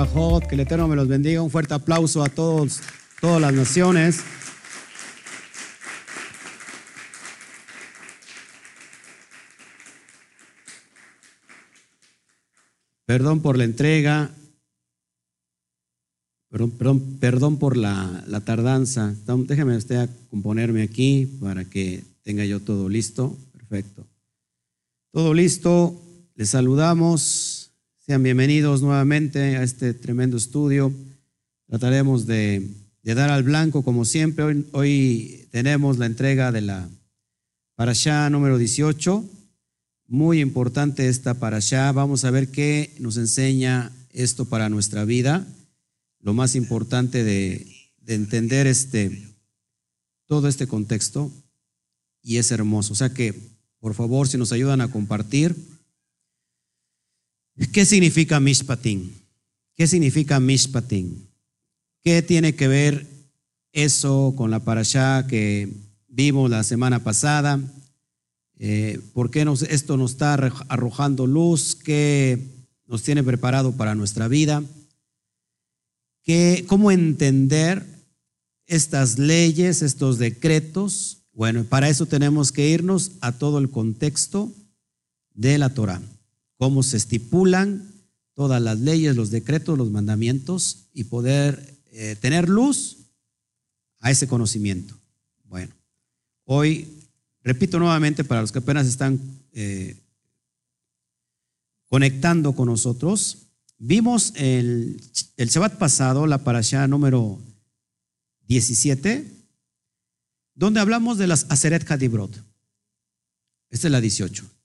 [0.00, 1.42] Que el Eterno me los bendiga.
[1.42, 2.80] Un fuerte aplauso a todos,
[3.20, 4.20] todas las naciones.
[13.04, 14.30] Perdón por la entrega,
[16.48, 19.14] perdón, perdón, perdón por la, la tardanza.
[19.26, 23.36] Déjeme usted componerme aquí para que tenga yo todo listo.
[23.52, 24.06] Perfecto.
[25.12, 26.00] Todo listo.
[26.36, 27.59] Les saludamos.
[28.10, 30.92] Sean bienvenidos nuevamente a este tremendo estudio.
[31.68, 32.68] Trataremos de,
[33.04, 34.42] dar al blanco como siempre.
[34.42, 36.88] Hoy, hoy tenemos la entrega de la
[37.76, 39.24] Parashá número 18.
[40.08, 41.92] Muy importante esta Parashá.
[41.92, 45.46] Vamos a ver qué nos enseña esto para nuestra vida.
[46.18, 47.64] Lo más importante de,
[47.98, 49.22] de entender este,
[50.26, 51.30] todo este contexto.
[52.22, 52.92] Y es hermoso.
[52.92, 53.36] O sea que,
[53.78, 55.54] por favor, si nos ayudan a compartir.
[57.68, 59.10] ¿Qué significa Mishpatim?
[59.76, 61.26] ¿Qué significa Mishpatim?
[62.02, 63.06] ¿Qué tiene que ver
[63.72, 65.68] eso con la parashá que
[66.08, 67.60] vimos la semana pasada?
[68.58, 70.34] Eh, ¿Por qué esto nos está
[70.68, 71.76] arrojando luz?
[71.76, 72.44] ¿Qué
[72.86, 74.64] nos tiene preparado para nuestra vida?
[76.22, 77.84] ¿Qué, ¿Cómo entender
[78.66, 81.18] estas leyes, estos decretos?
[81.34, 84.50] Bueno, para eso tenemos que irnos a todo el contexto
[85.34, 86.00] de la Torah
[86.60, 87.90] cómo se estipulan
[88.34, 92.98] todas las leyes, los decretos, los mandamientos y poder eh, tener luz
[94.00, 94.94] a ese conocimiento.
[95.44, 95.72] Bueno,
[96.44, 96.86] hoy,
[97.42, 99.18] repito nuevamente para los que apenas están
[99.54, 99.96] eh,
[101.88, 103.38] conectando con nosotros,
[103.78, 105.02] vimos el,
[105.38, 107.38] el Shabbat pasado, la parasha número
[108.48, 109.32] 17,
[110.54, 112.36] donde hablamos de las Aseret Hadibrot.
[113.70, 114.59] Esta es la 18.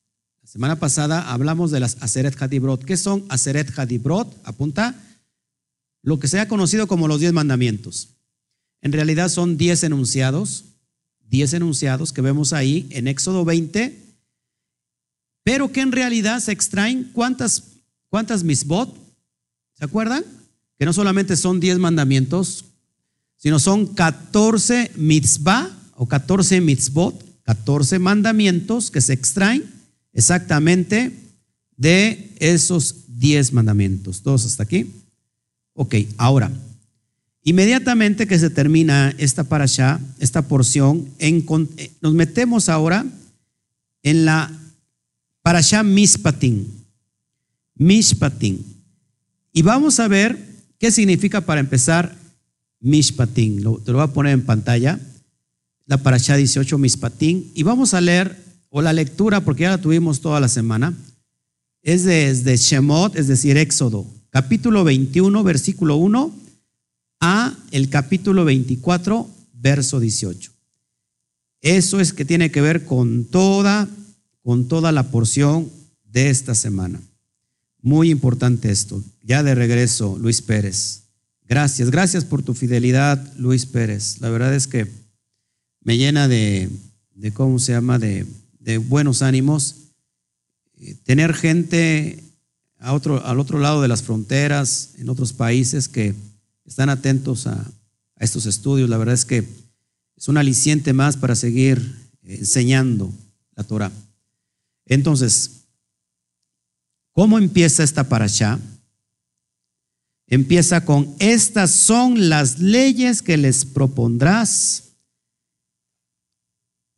[0.55, 2.85] Semana pasada hablamos de las Aseret Hadibrot.
[2.85, 4.33] ¿Qué son Aseret Hadibrot?
[4.45, 4.95] Apunta.
[6.01, 8.11] Lo que se ha conocido como los diez mandamientos.
[8.81, 10.63] En realidad son diez enunciados,
[11.27, 14.01] diez enunciados que vemos ahí en Éxodo 20,
[15.43, 18.97] pero que en realidad se extraen cuántas, cuántas misbot,
[19.77, 20.23] ¿se acuerdan?
[20.79, 22.63] Que no solamente son diez mandamientos,
[23.35, 29.74] sino son 14 mitzvah o 14 mitzvot, 14 mandamientos que se extraen
[30.15, 31.11] exactamente
[31.77, 34.23] de esos diez mandamientos.
[34.23, 34.91] ¿Todos hasta aquí?
[35.73, 36.51] Ok, ahora,
[37.43, 41.43] inmediatamente que se termina esta parasha, esta porción, eh,
[42.01, 43.05] nos metemos ahora
[44.01, 44.51] en la
[45.41, 46.65] parasha Mishpatim.
[47.75, 48.59] Mishpatim.
[49.51, 50.39] Y vamos a ver
[50.79, 52.15] qué significa para empezar
[52.79, 53.57] Mishpatim.
[53.57, 54.99] te lo voy a poner en pantalla.
[55.87, 57.43] La parasha 18 Mishpatim.
[57.53, 58.44] Y vamos a leer
[58.77, 60.93] o la lectura, porque ya la tuvimos toda la semana,
[61.81, 66.35] es desde Shemot, es decir, Éxodo, capítulo 21, versículo 1,
[67.21, 70.51] a el capítulo 24, verso 18.
[71.61, 73.87] Eso es que tiene que ver con toda,
[74.43, 75.69] con toda la porción
[76.03, 76.99] de esta semana.
[77.81, 79.01] Muy importante esto.
[79.23, 81.03] Ya de regreso, Luis Pérez.
[81.47, 84.19] Gracias, gracias por tu fidelidad, Luis Pérez.
[84.19, 84.85] La verdad es que
[85.79, 86.69] me llena de,
[87.13, 87.99] de ¿cómo se llama?
[87.99, 88.25] De,
[88.65, 89.75] de buenos ánimos,
[90.79, 92.23] eh, tener gente
[92.79, 96.15] a otro, al otro lado de las fronteras, en otros países que
[96.65, 97.63] están atentos a,
[98.17, 98.89] estos estudios.
[98.89, 99.45] La verdad es que
[100.15, 103.11] es un aliciente más para seguir enseñando
[103.55, 103.91] la Torah.
[104.85, 105.65] Entonces,
[107.11, 108.57] ¿cómo empieza esta parasha?
[110.28, 114.94] Empieza con, estas son las leyes que les propondrás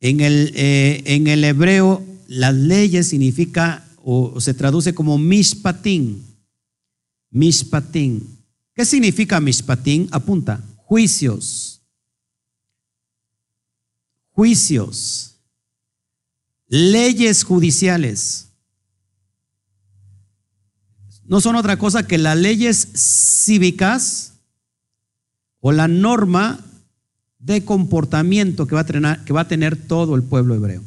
[0.00, 6.22] en el, eh, en el hebreo, las leyes significa o, se traduce como mishpatim.
[7.30, 8.20] Mishpatim.
[8.74, 10.08] ¿Qué significa mishpatim?
[10.10, 10.62] Apunta.
[10.76, 11.82] Juicios.
[14.30, 15.36] Juicios.
[16.68, 18.48] Leyes judiciales.
[21.24, 24.34] No son otra cosa que las leyes cívicas
[25.60, 26.64] o la norma
[27.38, 30.82] de comportamiento que va, a tener, todo el pueblo hebreo.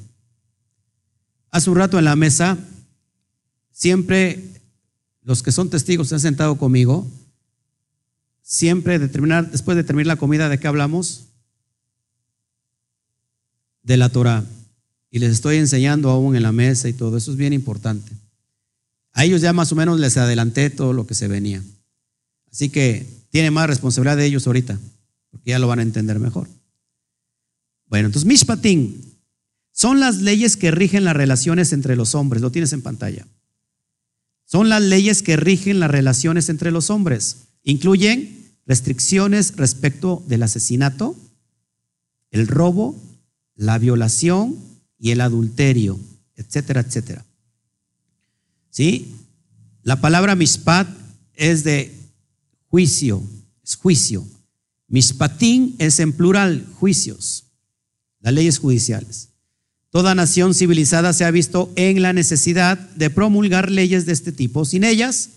[1.49, 2.57] Hace un rato en la mesa,
[3.71, 4.43] siempre
[5.23, 7.09] los que son testigos se han sentado conmigo,
[8.41, 11.25] siempre de terminar, después de terminar la comida, ¿de qué hablamos?
[13.83, 14.45] De la Torah.
[15.09, 18.11] Y les estoy enseñando aún en la mesa y todo, eso es bien importante.
[19.13, 21.61] A ellos ya más o menos les adelanté todo lo que se venía.
[22.49, 24.79] Así que tiene más responsabilidad de ellos ahorita
[25.31, 26.47] porque ya lo van a entender mejor.
[27.87, 29.01] Bueno, entonces Mishpatim
[29.71, 33.25] son las leyes que rigen las relaciones entre los hombres, lo tienes en pantalla.
[34.45, 37.47] Son las leyes que rigen las relaciones entre los hombres.
[37.63, 41.15] Incluyen restricciones respecto del asesinato,
[42.31, 43.01] el robo,
[43.55, 44.57] la violación
[44.97, 45.99] y el adulterio,
[46.35, 47.25] etcétera, etcétera.
[48.69, 49.15] ¿Sí?
[49.83, 50.87] La palabra mishpat
[51.33, 51.95] es de
[52.67, 53.23] juicio,
[53.63, 54.25] es juicio.
[54.91, 57.45] Mishpatín es en plural, juicios,
[58.19, 59.29] las leyes judiciales.
[59.89, 64.65] Toda nación civilizada se ha visto en la necesidad de promulgar leyes de este tipo.
[64.65, 65.29] Sin ellas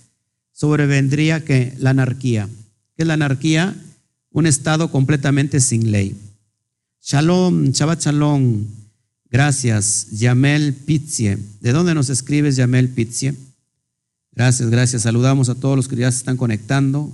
[0.53, 2.49] sobrevendría que la anarquía.
[2.97, 3.77] ¿Qué es la anarquía?
[4.31, 6.17] Un estado completamente sin ley.
[7.01, 8.65] Shalom, Shabbat Shalom.
[9.31, 11.39] Gracias, Yamel Pizzie.
[11.61, 13.35] ¿De dónde nos escribes, Yamel Pizzie?
[14.33, 15.03] Gracias, gracias.
[15.03, 17.13] Saludamos a todos los que ya se están conectando.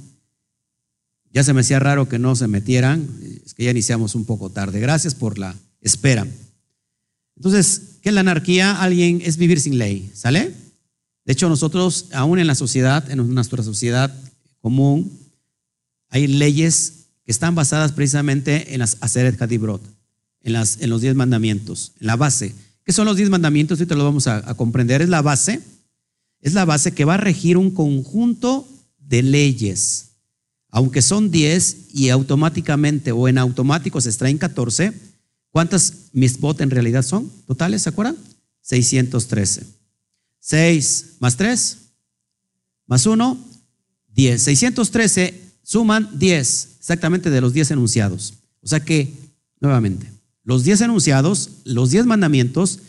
[1.32, 3.08] Ya se me hacía raro que no se metieran,
[3.44, 4.80] es que ya iniciamos un poco tarde.
[4.80, 6.26] Gracias por la espera.
[7.36, 8.80] Entonces, ¿qué es la anarquía?
[8.82, 10.52] Alguien es vivir sin ley, ¿sale?
[11.24, 14.12] De hecho, nosotros, aún en la sociedad, en nuestra sociedad
[14.60, 15.18] común,
[16.08, 19.82] hay leyes que están basadas precisamente en las Aseret Hadibrot,
[20.42, 22.54] en, en los diez mandamientos, en la base.
[22.84, 23.78] ¿Qué son los diez mandamientos?
[23.78, 25.00] Ahorita lo vamos a, a comprender.
[25.00, 25.60] Es la base,
[26.40, 28.66] es la base que va a regir un conjunto
[28.98, 30.09] de leyes
[30.70, 34.92] aunque son 10 y automáticamente o en automático se extraen 14,
[35.50, 37.82] ¿cuántas misbot en realidad son totales?
[37.82, 38.16] ¿Se acuerdan?
[38.62, 39.66] 613.
[40.40, 41.78] 6 más 3
[42.86, 43.38] más 1,
[44.14, 44.42] 10.
[44.42, 48.34] 613 suman 10, exactamente de los 10 enunciados.
[48.62, 49.14] O sea que,
[49.60, 50.10] nuevamente,
[50.42, 52.80] los 10 enunciados, los 10 mandamientos,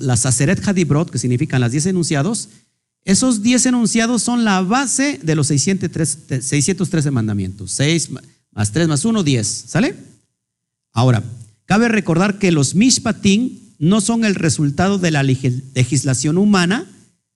[0.00, 2.48] las Aseret Hadibrot, que significan las 10 enunciados,
[3.08, 7.72] esos 10 enunciados son la base de los 613, mandamientos.
[7.72, 8.10] 6
[8.52, 9.46] más 3 más 1, 10.
[9.46, 9.96] ¿Sale?
[10.92, 11.24] Ahora,
[11.64, 16.86] cabe recordar que los mishpatim no son el resultado de la legislación humana,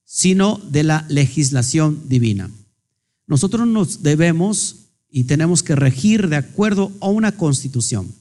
[0.04, 2.50] sino de la legislación divina.
[3.26, 8.14] Nosotros nos debemos y tenemos que regir de acuerdo a una constitución.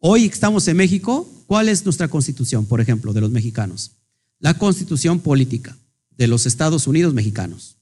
[0.00, 3.92] Hoy estamos en México, ¿cuál es nuestra constitución, por ejemplo, de los mexicanos?
[4.40, 5.76] La constitución política
[6.18, 7.76] de los Estados Unidos mexicanos,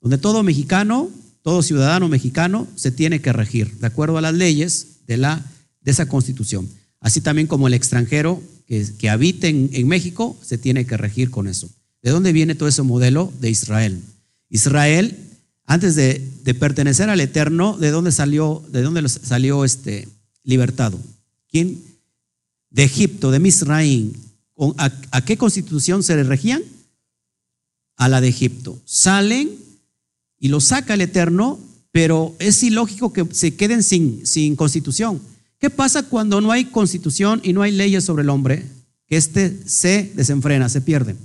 [0.00, 1.10] donde todo mexicano,
[1.42, 5.44] todo ciudadano mexicano se tiene que regir de acuerdo a las leyes de, la,
[5.82, 6.68] de esa constitución.
[6.98, 11.46] Así también como el extranjero que, que habite en, México se tiene que regir con
[11.46, 11.68] eso.
[12.02, 13.32] ¿De dónde viene todo ese modelo?
[13.40, 14.00] De Israel.
[14.48, 15.16] Israel,
[15.66, 20.08] antes de, pertenecer al Eterno, ¿de dónde salió, de dónde salió este
[20.44, 20.98] libertado?
[21.50, 21.82] ¿Quién?
[22.70, 24.16] De Egipto, de Misraín.
[24.78, 26.62] ¿A, ¿A qué constitución se le regían?
[27.96, 28.80] A la de Egipto.
[28.84, 29.50] Salen
[30.38, 31.58] y lo saca el Eterno,
[31.90, 35.20] pero es ilógico que se queden sin, sin constitución.
[35.58, 38.66] ¿Qué pasa cuando no hay constitución y no hay leyes sobre el hombre?
[39.06, 41.16] Que éste se desenfrena, se pierde.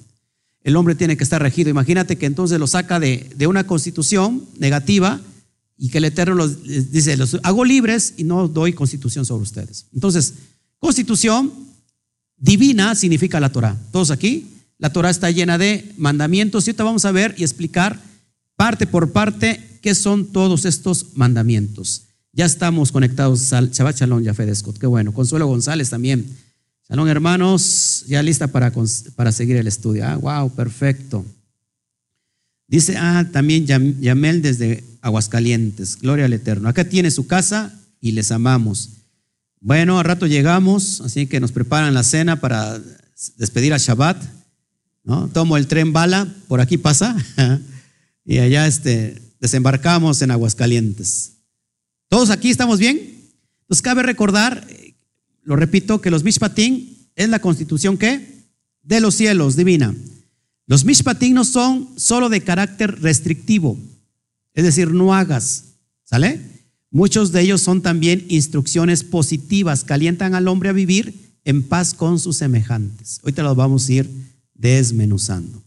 [0.64, 1.70] El hombre tiene que estar regido.
[1.70, 5.22] Imagínate que entonces lo saca de, de una constitución negativa
[5.78, 9.86] y que el Eterno los, dice, los hago libres y no doy constitución sobre ustedes.
[9.94, 10.34] Entonces,
[10.80, 11.52] constitución
[12.36, 13.78] divina significa la Torah.
[13.92, 14.48] ¿Todos aquí?
[14.80, 18.00] La Torah está llena de mandamientos y ahorita vamos a ver y explicar
[18.56, 22.04] parte por parte qué son todos estos mandamientos.
[22.34, 24.78] Ya estamos conectados al Shabbat Shalom, Yafé Scott.
[24.78, 25.12] Qué bueno.
[25.14, 26.26] Consuelo González también.
[26.88, 28.06] Shalom, hermanos.
[28.08, 28.72] Ya lista para,
[29.16, 30.06] para seguir el estudio.
[30.06, 31.26] Ah, wow, perfecto.
[32.68, 35.98] Dice, ah, también Yamel desde Aguascalientes.
[36.00, 36.70] Gloria al Eterno.
[36.70, 38.90] Acá tiene su casa y les amamos.
[39.60, 42.80] Bueno, a rato llegamos, así que nos preparan la cena para
[43.38, 44.22] despedir a Shabbat.
[45.34, 47.16] Tomo el tren bala, por aquí pasa,
[48.26, 51.38] y allá este, desembarcamos en Aguascalientes.
[52.10, 53.00] ¿Todos aquí estamos bien?
[53.70, 54.68] Nos cabe recordar,
[55.44, 58.48] lo repito, que los Mishpatim es la constitución que
[58.84, 59.96] de los cielos, divina.
[60.66, 63.78] Los Mishpatim no son solo de carácter restrictivo,
[64.54, 66.42] es decir, no hagas, ¿sale?
[66.92, 71.94] Muchos de ellos son también instrucciones positivas que alientan al hombre a vivir en paz
[71.94, 73.20] con sus semejantes.
[73.24, 74.27] Hoy te los vamos a ir
[74.58, 75.64] desmenuzando.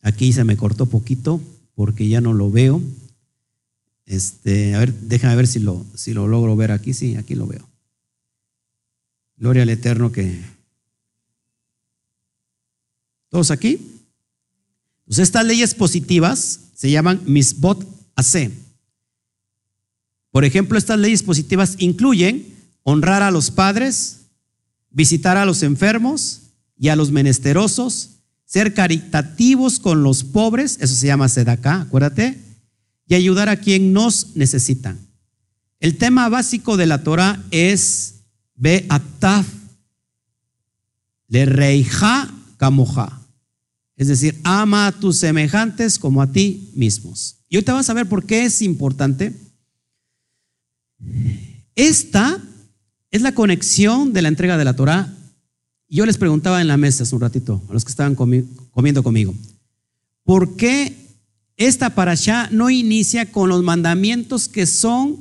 [0.00, 1.40] Aquí se me cortó poquito
[1.74, 2.82] porque ya no lo veo.
[4.04, 6.92] Este, a ver, déjame ver si lo, si lo logro ver aquí.
[6.92, 7.68] Sí, aquí lo veo.
[9.36, 10.40] Gloria al Eterno que.
[13.28, 14.00] ¿Todos aquí?
[15.06, 18.50] Pues estas leyes positivas se llaman misbot AC.
[20.30, 22.46] Por ejemplo, estas leyes positivas incluyen
[22.82, 24.20] honrar a los padres,
[24.90, 26.41] visitar a los enfermos,
[26.82, 32.40] y a los menesterosos, ser caritativos con los pobres, eso se llama sedacá, acuérdate,
[33.06, 34.96] y ayudar a quien nos necesita.
[35.78, 38.24] El tema básico de la Torah es
[38.56, 39.46] Be'ataf,
[41.28, 43.22] le reija kamoja.
[43.96, 47.44] Es decir, ama a tus semejantes como a ti mismos.
[47.48, 49.32] Y te vas a ver por qué es importante.
[51.76, 52.42] Esta
[53.12, 55.16] es la conexión de la entrega de la Torah.
[55.92, 59.34] Yo les preguntaba en la mesa hace un ratito a los que estaban comiendo conmigo,
[60.24, 60.96] ¿por qué
[61.58, 65.18] esta parasha no inicia con los mandamientos que son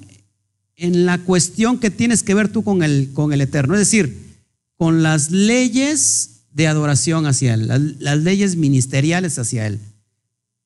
[0.78, 3.74] en la cuestión que tienes que ver tú con el, con el Eterno?
[3.74, 4.18] Es decir,
[4.78, 7.68] con las leyes de adoración hacia Él,
[8.00, 9.78] las, leyes ministeriales hacia Él,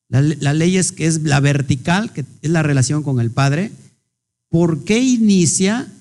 [0.08, 3.72] las, leyes que es la vertical, que es la relación con el Padre.
[4.50, 5.92] ¿Por qué inicia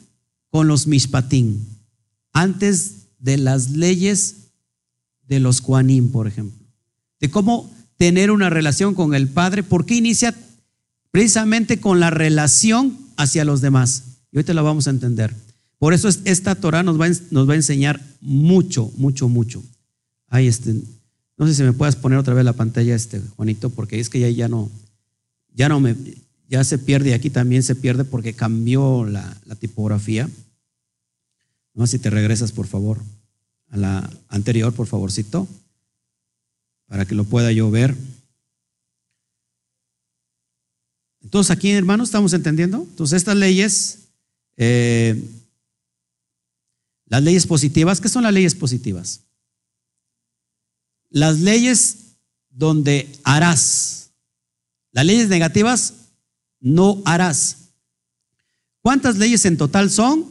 [0.52, 1.58] con los mishpatim
[2.34, 4.52] antes de las leyes
[5.28, 6.66] de los Kuanim, por ejemplo?
[7.20, 10.36] De cómo tener una relación con el Padre, ¿por qué inicia
[11.12, 14.04] precisamente con la relación hacia los demás?
[14.32, 15.34] Y hoy te lo vamos a entender.
[15.80, 19.64] Por eso esta Torah nos va, a enseñar mucho, mucho, mucho.
[20.28, 20.76] Ahí este,
[21.38, 24.20] no sé si me puedas poner otra vez la pantalla, este, Juanito, porque es que
[24.20, 24.70] ya, ya no,
[25.54, 25.96] ya no me,
[26.48, 30.30] ya se pierde y aquí también se pierde porque cambió la, tipografía.
[31.74, 33.00] No si te regresas, por favor,
[33.76, 35.48] a la anterior, por favorcito,
[36.88, 37.96] para que lo pueda yo ver.
[41.22, 42.86] Entonces aquí, hermanos, ¿estamos entendiendo?
[42.90, 44.00] Entonces estas leyes
[44.58, 45.22] eh,
[47.08, 49.22] las leyes positivas, ¿qué son las leyes positivas?
[51.10, 51.98] Las leyes
[52.50, 54.10] donde harás.
[54.92, 55.94] Las leyes negativas,
[56.60, 57.70] no harás.
[58.82, 60.26] ¿Cuántas leyes en total son?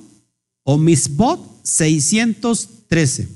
[0.62, 1.64] O misbot
[2.94, 3.28] 613.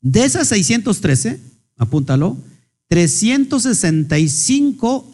[0.00, 1.40] De esas 613,
[1.76, 2.36] apúntalo,
[2.88, 5.06] 365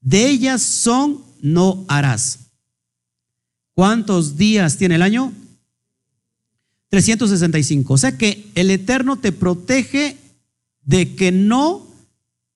[0.00, 2.38] de ellas son no harás.
[3.74, 5.32] ¿Cuántos días tiene el año?
[6.88, 7.94] 365.
[7.94, 10.16] O sea que el Eterno te protege
[10.84, 11.86] de que no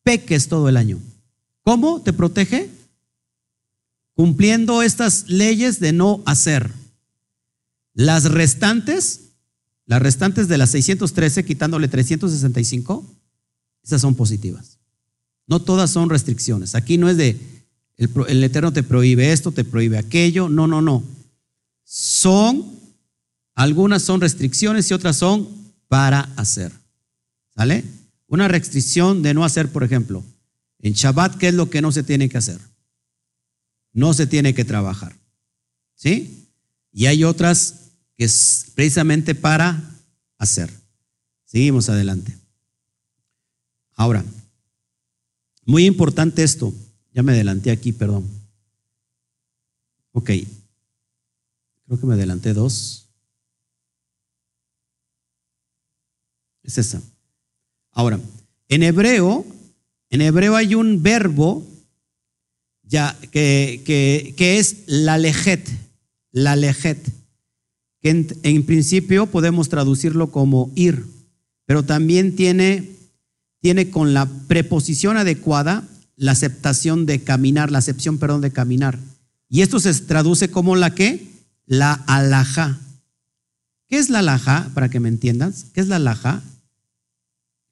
[0.03, 0.99] peques todo el año.
[1.63, 2.71] ¿Cómo te protege?
[4.15, 6.73] Cumpliendo estas leyes de no hacer.
[7.95, 9.24] Las restantes,
[9.87, 13.05] las restantes de las 613, quitándole 365,
[13.83, 14.79] esas son positivas.
[15.47, 16.75] No todas son restricciones.
[16.75, 17.39] Aquí no es de,
[17.97, 20.49] el, el Eterno te prohíbe esto, te prohíbe aquello.
[20.49, 21.03] No, no, no.
[21.85, 22.75] Son
[23.55, 25.49] algunas son restricciones y otras son
[25.89, 26.73] para hacer.
[27.55, 27.85] ¿Sale?
[28.27, 30.25] Una restricción de no hacer, por ejemplo,
[30.81, 32.59] en Shabbat, ¿qué es lo que no se tiene que hacer?
[33.93, 35.17] No se tiene que trabajar.
[35.95, 36.49] ¿Sí?
[36.93, 37.84] Y hay otras
[38.17, 39.83] que es precisamente para
[40.39, 40.71] hacer.
[41.45, 42.37] Seguimos adelante.
[43.95, 44.25] Ahora,
[45.65, 46.73] muy importante esto.
[47.13, 48.29] Ya me adelanté aquí, perdón.
[50.13, 50.31] Ok.
[51.87, 53.09] Creo que me adelanté dos.
[56.63, 57.01] Es esa.
[57.93, 58.19] Ahora,
[58.69, 59.47] en hebreo,
[60.11, 61.65] en hebreo hay un verbo
[62.83, 63.83] ya, que,
[64.37, 65.67] que, es la lejet,
[66.33, 66.99] la lejet,
[68.05, 71.07] que en, principio podemos traducirlo como ir,
[71.65, 72.91] pero también tiene,
[73.63, 78.99] tiene con la preposición adecuada la aceptación de caminar, la acepción, perdón, de caminar.
[79.49, 81.27] Y esto se traduce como la que,
[81.65, 82.79] la alajá.
[83.87, 84.71] ¿Qué es la alajá?
[84.75, 86.43] Para que me entiendas, ¿qué es la alajá?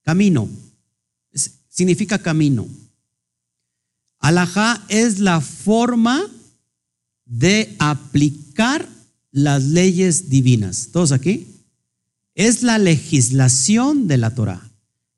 [0.01, 0.49] Camino.
[1.69, 2.67] significa camino.
[4.19, 6.23] Alajá es la forma
[7.27, 8.89] de aplicar
[9.33, 10.91] las leyes divinas.
[10.93, 11.49] ¿Todos aquí?
[12.35, 14.71] Es la legislación de la Torah.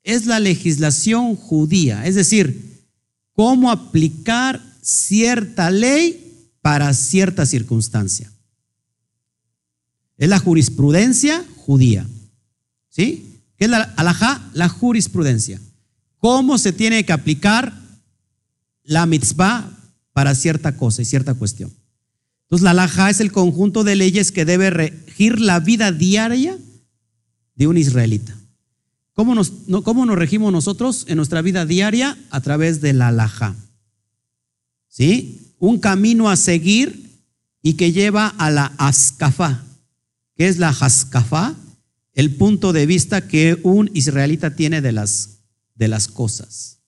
[0.02, 2.06] Es la legislación judía.
[2.06, 2.86] Es decir,
[3.32, 8.32] cómo aplicar cierta ley para cierta circunstancia.
[10.16, 12.06] Es la jurisprudencia judía.
[12.88, 13.42] ¿Sí?
[13.56, 14.48] ¿Qué es la alajá?
[14.54, 15.60] La jurisprudencia.
[16.18, 17.78] ¿Cómo se tiene que aplicar
[18.84, 19.68] la mitzvah
[20.12, 21.72] para cierta cosa y cierta cuestión?
[22.44, 26.58] Entonces, la alajá es el conjunto de leyes que debe regir la vida diaria
[27.54, 28.36] de un israelita.
[29.14, 29.52] ¿Cómo nos,
[29.84, 32.18] cómo nos regimos nosotros en nuestra vida diaria?
[32.30, 33.54] A través de la alajá.
[34.88, 35.54] ¿Sí?
[35.58, 37.22] Un camino a seguir
[37.62, 39.64] y que lleva a la askafá.
[40.36, 41.56] ¿Qué es la askafá?
[42.14, 45.40] el punto de vista que un israelita tiene de las,
[45.74, 46.78] de las cosas.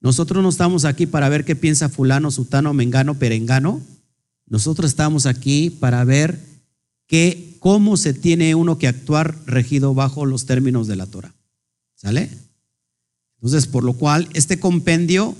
[0.00, 3.80] Nosotros no estamos aquí para ver qué piensa fulano, sutano, mengano, perengano.
[4.46, 6.40] Nosotros estamos aquí para ver
[7.06, 11.34] que, cómo se tiene uno que actuar regido bajo los términos de la Torah.
[11.94, 12.30] ¿Sale?
[13.36, 15.36] Entonces, por lo cual, este compendio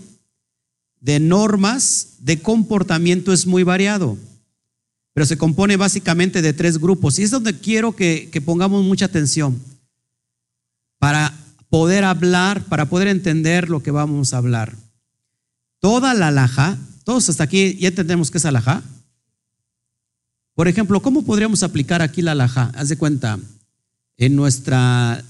[1.01, 4.19] de normas de comportamiento es muy variado
[5.17, 7.19] pero se compone básicamente de tres grupos.
[7.19, 9.59] Y es donde quiero que, pongamos mucha atención.
[10.99, 11.33] Para,
[11.71, 14.77] poder hablar, para poder entender lo que vamos a hablar.
[15.81, 18.83] Toda la alhaja, todos hasta aquí ya entendemos qué es alhaja.
[20.57, 22.73] Por ejemplo, ¿cómo podríamos aplicar aquí la alhaja?
[22.75, 23.39] Haz de cuenta,
[24.17, 25.23] en nuestra,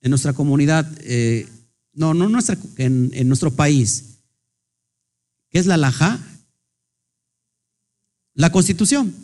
[0.00, 1.46] en nuestra comunidad, eh,
[1.92, 4.20] no, no nuestra, en, nuestro país,
[5.50, 6.18] ¿qué es la alhaja?
[8.32, 9.14] La constitución.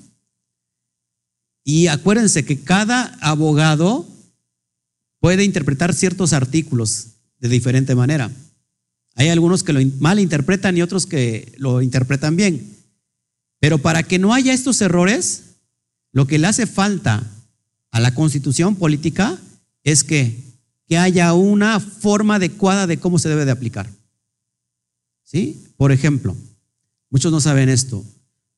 [1.65, 4.07] Y acuérdense que cada abogado
[5.21, 8.31] puede interpretar ciertos artículos de diferente manera.
[9.15, 12.74] Hay algunos que lo mal interpretan y otros que lo interpretan bien.
[13.61, 15.57] Pero para que no haya estos errores,
[16.13, 17.23] lo que le hace falta
[17.91, 19.39] a la constitución política
[19.83, 20.43] es que,
[20.87, 23.91] que haya una forma adecuada de cómo se debe de aplicar.
[25.23, 25.65] ¿Sí?
[25.77, 26.37] Por ejemplo,
[27.11, 28.05] muchos no saben esto.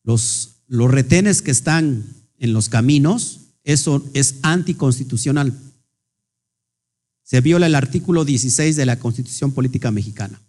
[0.02, 2.04] Los, los retenes que están
[2.38, 5.52] en los caminos, eso es anticonstitucional.
[7.22, 10.40] Se viola el artículo 16 de la Constitución Política Mexicana.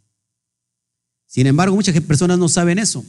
[1.26, 3.04] Sin embargo, muchas personas no saben eso.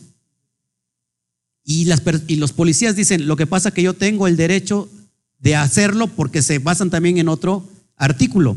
[1.71, 4.89] Y, los policías dicen, lo que pasa es que yo tengo el derecho
[5.39, 7.63] de hacerlo porque se basan también en otro
[7.95, 8.57] artículo.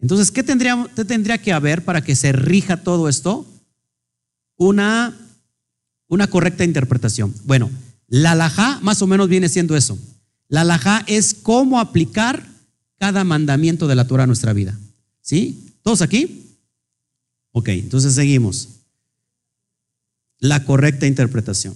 [0.00, 3.46] Entonces, ¿qué tendría, qué tendría que haber para que se rija todo esto?
[4.56, 5.16] Una,
[6.08, 7.34] una correcta interpretación.
[7.46, 7.70] Bueno,
[8.06, 9.98] la alajá más o menos viene siendo eso.
[10.48, 12.46] La alajá es cómo aplicar
[12.98, 14.78] cada mandamiento de la Torah a nuestra vida.
[15.22, 15.72] ¿Sí?
[15.82, 16.58] ¿Todos aquí?
[17.52, 18.68] Ok, entonces seguimos.
[20.38, 21.74] La correcta interpretación.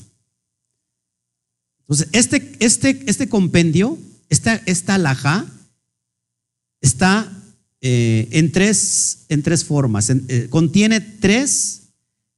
[1.85, 3.99] Entonces, este, este, este compendio,
[4.31, 5.47] esta, esta alajá,
[6.81, 7.31] está
[7.81, 10.09] eh, en, tres, en tres formas.
[10.11, 11.83] Eh, contiene tres,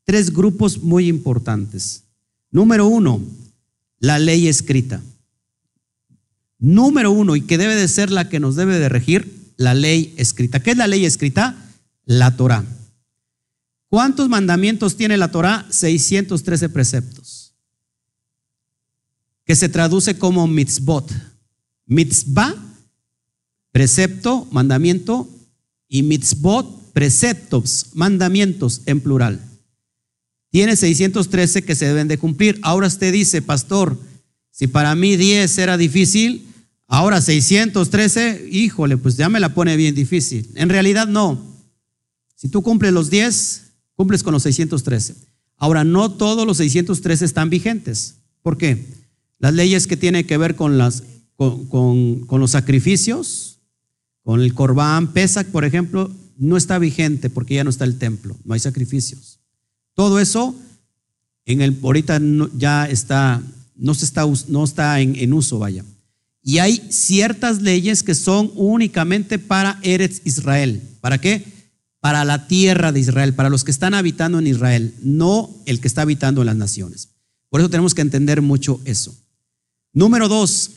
[0.05, 2.03] tres grupos muy importantes.
[2.51, 3.21] Número uno,
[3.99, 5.03] la ley escrita.
[6.59, 10.15] Número uno, y que debe de ser la que nos debe de regir, la ley
[10.17, 10.61] escrita.
[10.61, 11.57] ¿Qué es la ley escrita?
[12.05, 12.65] La Torah.
[13.89, 15.67] ¿Cuántos mandamientos tiene la Torah?
[15.71, 17.26] 613 preceptos.
[19.47, 21.11] Que se traduce como mitzvot.
[21.87, 22.55] Mitzvah,
[23.73, 25.29] precepto, mandamiento,
[25.89, 29.41] y mitzvot, preceptos, mandamientos en plural.
[30.51, 32.59] Tiene 613 que se deben de cumplir.
[32.63, 33.99] Ahora usted dice, pastor,
[34.51, 36.47] si para mí 10 era difícil,
[36.87, 40.51] ahora 613, híjole, pues ya me la pone bien difícil.
[40.55, 41.41] En realidad no.
[42.35, 43.63] Si tú cumples los 10,
[43.95, 45.15] cumples con los 613.
[45.59, 48.17] Ahora, no todos los 613 están vigentes.
[48.43, 48.85] ¿Por qué?
[49.47, 53.61] Las leyes que tienen que ver con, los sacrificios,
[54.25, 58.37] con el corbán, Pesach, por ejemplo, no está vigente porque ya no está el templo,
[58.43, 59.39] no hay sacrificios.
[59.95, 60.57] Todo eso
[61.81, 62.21] ahorita
[62.57, 63.41] ya está,
[63.77, 65.85] no, se está, no está en, en, uso, vaya.
[66.43, 70.83] Y hay ciertas leyes que son únicamente para Eretz Israel.
[71.01, 71.45] ¿Para qué?
[72.01, 75.87] Para la tierra de Israel, para los que están habitando en Israel, no el que
[75.87, 77.11] está habitando en las naciones.
[77.49, 79.17] Por eso tenemos que entender mucho eso.
[79.97, 80.71] Número dos,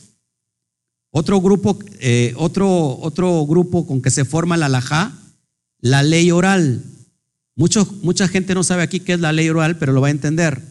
[1.10, 5.12] otro grupo, eh, otro, otro grupo con que se forma la alajá,
[5.80, 6.82] la ley oral
[8.02, 10.62] mucha gente no sabe aquí qué es la ley oral, pero lo va a entender.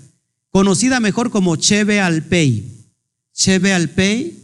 [0.49, 2.65] Conocida mejor como Cheve Alpei.
[3.31, 4.35] Cheve Alpei,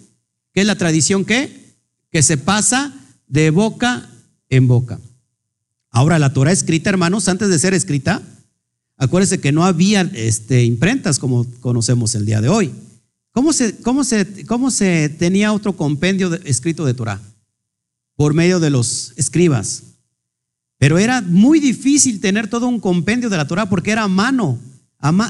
[0.53, 1.73] que es la tradición que,
[2.11, 2.93] que se pasa
[3.27, 4.07] de boca
[4.49, 4.99] en boca.
[5.89, 8.21] Ahora, la Torah escrita, hermanos, antes de ser escrita,
[8.97, 12.71] acuérdense que no había este, imprentas como conocemos el día de hoy.
[13.35, 17.19] ¿Cómo se, cómo se, cómo se tenía otro compendio escrito de Torah?
[18.15, 19.83] Por medio de los escribas.
[20.77, 24.57] Pero era muy difícil tener todo un compendio de la Torah porque era a mano,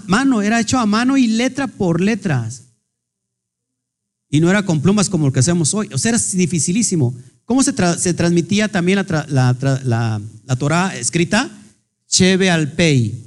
[0.05, 2.65] mano, era hecho a mano y letra por letras.
[4.29, 5.89] Y no era con plumas como lo que hacemos hoy.
[5.91, 7.15] O sea, era dificilísimo.
[7.45, 11.49] ¿Cómo se, transmitía también la, la, Torah escrita?
[12.07, 13.25] Cheve al pei,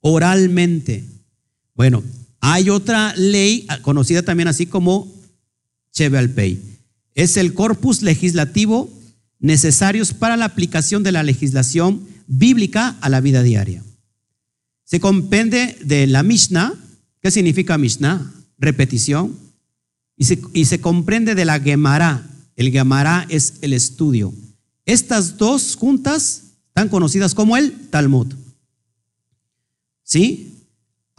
[0.00, 1.04] oralmente.
[1.74, 2.04] Bueno,
[2.44, 5.10] hay otra ley conocida también así como
[5.92, 6.60] Cheve al pei.
[7.14, 8.90] Es el corpus legislativo
[9.38, 13.84] necesarios para la aplicación de la legislación bíblica a la vida diaria.
[14.84, 16.74] Se compende de la Mishnah,
[17.20, 18.32] ¿qué significa Mishnah?
[18.58, 19.36] Repetición.
[20.16, 22.28] Y se, y se comprende de la Gemara.
[22.56, 24.34] El Gemara es el estudio.
[24.84, 28.34] Estas dos juntas están conocidas como el Talmud.
[30.02, 30.61] ¿Sí?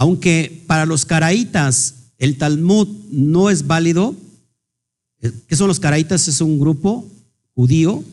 [0.04, 4.14] Aunque para los caraítas el Talmud no es válido,
[5.48, 6.28] ¿qué son los caraítas?
[6.28, 7.10] Es un grupo
[7.56, 8.04] judío,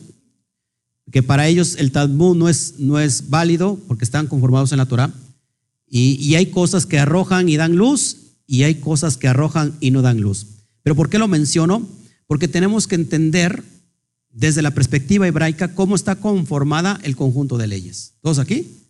[1.11, 4.85] que para ellos el Talmud no es, no es válido porque están conformados en la
[4.85, 5.13] Torah.
[5.85, 8.15] Y, y, hay cosas que arrojan y dan luz
[8.47, 10.47] y hay cosas que arrojan y no dan luz.
[10.83, 11.85] Pero ¿por qué lo menciono?
[12.25, 13.65] Porque tenemos que entender
[14.29, 18.13] desde la perspectiva hebraica cómo está conformada el conjunto de leyes.
[18.21, 18.80] ¿Todos aquí?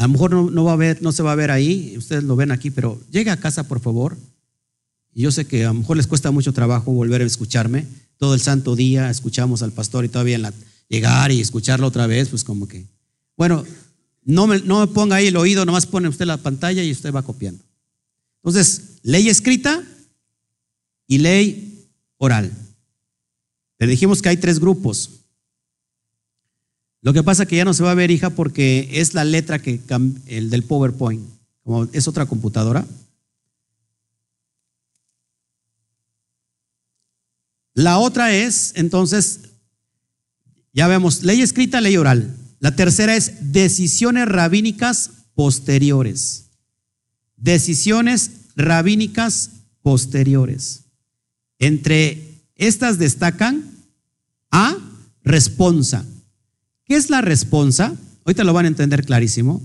[0.00, 2.34] A lo mejor no, va a ver, no se va a ver ahí, ustedes lo
[2.34, 4.16] ven aquí, pero llegue a casa, por favor.
[5.12, 7.86] Yo sé que a lo mejor les cuesta mucho trabajo volver a escucharme.
[8.16, 10.54] Todo el santo día escuchamos al pastor y todavía en la,
[10.88, 12.86] llegar y escucharlo otra vez, pues como que.
[13.36, 13.62] Bueno,
[14.24, 17.12] no me, no me ponga ahí el oído, nomás pone usted la pantalla y usted
[17.12, 17.62] va copiando.
[18.42, 19.84] Entonces, ley escrita
[21.06, 22.50] y ley oral.
[23.78, 25.19] Le dijimos que hay tres grupos.
[27.02, 29.24] Lo que pasa es que ya no se va a ver, hija, porque es la
[29.24, 29.80] letra que
[30.26, 31.26] el del PowerPoint,
[31.62, 32.86] como es otra computadora.
[37.74, 39.40] La otra es, entonces,
[40.72, 42.36] ya vemos, ley escrita, ley oral.
[42.58, 46.50] La tercera es decisiones rabínicas posteriores.
[47.36, 50.84] Decisiones rabínicas posteriores.
[51.58, 53.64] Entre estas destacan
[54.50, 54.76] a
[55.24, 56.04] responsa.
[56.90, 57.94] ¿Qué es la responsa?
[58.24, 59.62] Ahorita lo van a entender clarísimo.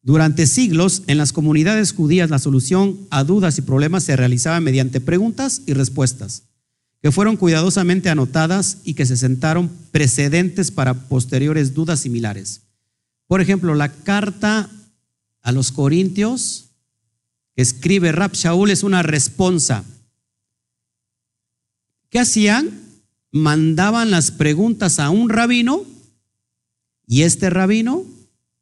[0.00, 5.02] Durante siglos, en las comunidades judías, la solución a dudas y problemas se realizaba mediante
[5.02, 6.44] preguntas y respuestas,
[7.02, 12.62] que fueron cuidadosamente anotadas y que se sentaron precedentes para posteriores dudas similares.
[13.26, 14.70] Por ejemplo, la carta
[15.42, 16.70] a los Corintios
[17.54, 19.84] que escribe Rab Shaul es una responsa.
[22.08, 22.70] ¿Qué hacían?
[23.30, 25.84] Mandaban las preguntas a un rabino
[27.08, 28.04] y este rabino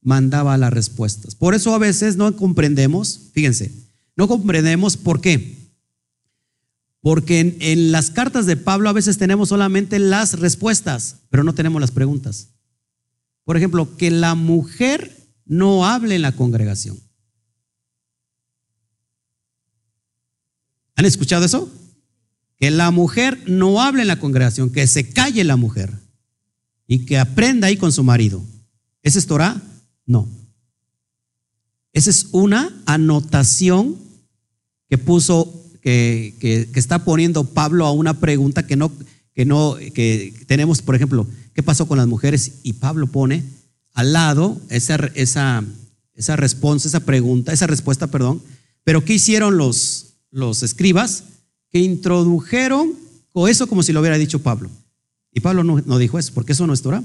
[0.01, 1.35] mandaba las respuestas.
[1.35, 3.73] Por eso a veces no comprendemos, fíjense,
[4.15, 5.57] no comprendemos por qué.
[7.01, 11.81] Porque en, las cartas de Pablo a veces tenemos solamente las respuestas, pero no tenemos
[11.81, 12.51] las preguntas.
[13.45, 16.99] Por ejemplo, que la mujer no hable en la congregación.
[20.95, 21.71] ¿Han escuchado eso?
[22.59, 26.06] Que la mujer no hable en la congregación, que se calle la mujer
[26.87, 28.42] y que aprenda ahí con su marido.
[29.03, 29.61] ¿Ese es Torah?
[30.05, 30.29] No.
[31.92, 33.96] Esa es una anotación
[34.88, 38.92] que puso, que, que, está poniendo Pablo a una pregunta que no,
[39.35, 42.61] que no, que tenemos, por ejemplo, ¿qué pasó con las mujeres?
[42.62, 43.44] Y Pablo pone
[43.94, 45.64] al lado esa, esa,
[46.14, 48.42] esa respuesta, esa pregunta, esa respuesta, perdón.
[48.85, 51.25] Pero ¿qué hicieron los, los escribas?
[51.70, 53.07] Que introdujeron
[53.46, 54.70] eso como si lo hubiera dicho Pablo.
[55.37, 57.05] Y Pablo no, dijo eso, porque eso no es Torah.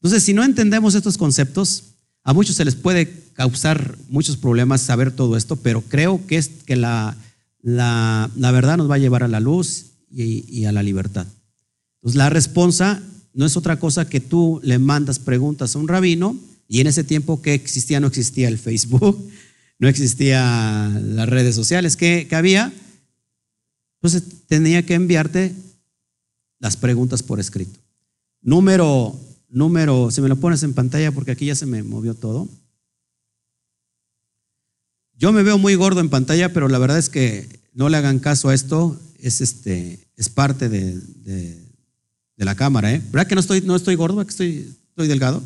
[0.00, 1.84] Entonces, si no entendemos estos conceptos,
[2.24, 6.48] a muchos se les puede causar muchos problemas saber todo esto, pero creo que, es,
[6.66, 7.16] que la,
[7.62, 11.28] la, verdad nos va a llevar a la luz y, y, a la libertad.
[11.98, 13.00] Entonces, la respuesta
[13.34, 17.04] no es otra cosa que tú le mandas preguntas a un rabino y en ese
[17.04, 19.16] tiempo que existía, no existía el Facebook,
[19.78, 22.72] no existía las redes sociales que, que había,
[24.02, 25.54] entonces tenía que enviarte
[26.58, 27.78] las preguntas por escrito.
[28.40, 29.18] Número,
[29.48, 32.48] número, si me lo pones en pantalla porque aquí ya se me movió todo.
[35.16, 38.20] Yo me veo muy gordo en pantalla, pero la verdad es que no le hagan
[38.20, 41.64] caso a esto, es, este, es parte de, de,
[42.36, 42.92] la cámara.
[42.92, 43.02] ¿eh?
[43.10, 44.24] ¿Verdad que no estoy, no estoy gordo?
[44.24, 45.42] que estoy, estoy delgado?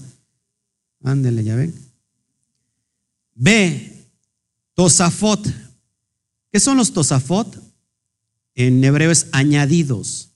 [1.02, 1.74] Ándele, ya ven.
[3.34, 4.06] B,
[4.74, 5.46] tosafot.
[6.50, 7.58] ¿Qué son los tosafot?
[8.54, 10.31] En hebreo es añadidos.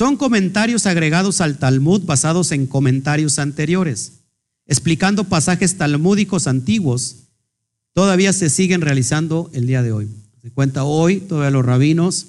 [0.00, 4.20] Son comentarios agregados al Talmud basados en comentarios anteriores,
[4.64, 7.24] explicando pasajes talmúdicos antiguos.
[7.92, 10.08] Todavía se siguen realizando el día de hoy.
[10.40, 12.28] Se cuenta hoy, todavía los rabinos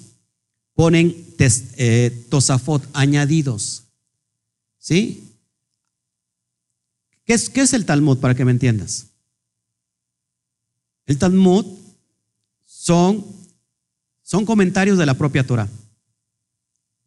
[0.74, 3.84] ponen eh, tosafot añadidos.
[4.76, 5.32] ¿Sí?
[7.24, 9.06] ¿Qué es, ¿Qué es el Talmud para que me entiendas?
[11.06, 11.64] El Talmud
[12.66, 13.24] son,
[14.20, 15.70] son comentarios de la propia Torah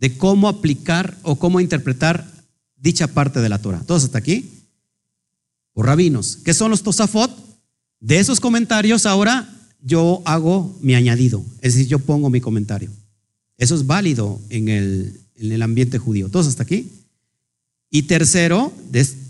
[0.05, 2.31] de cómo aplicar o cómo interpretar
[2.77, 3.81] dicha parte de la Torah.
[3.87, 4.51] ¿Todos hasta aquí?
[5.73, 6.37] O rabinos.
[6.45, 7.31] ¿Qué son los tosafot?
[7.99, 12.91] De esos comentarios ahora yo hago mi añadido, es decir, yo pongo mi comentario.
[13.57, 16.29] Eso es válido en el, en el ambiente judío.
[16.29, 16.91] ¿Todos hasta aquí?
[17.89, 18.71] Y tercero,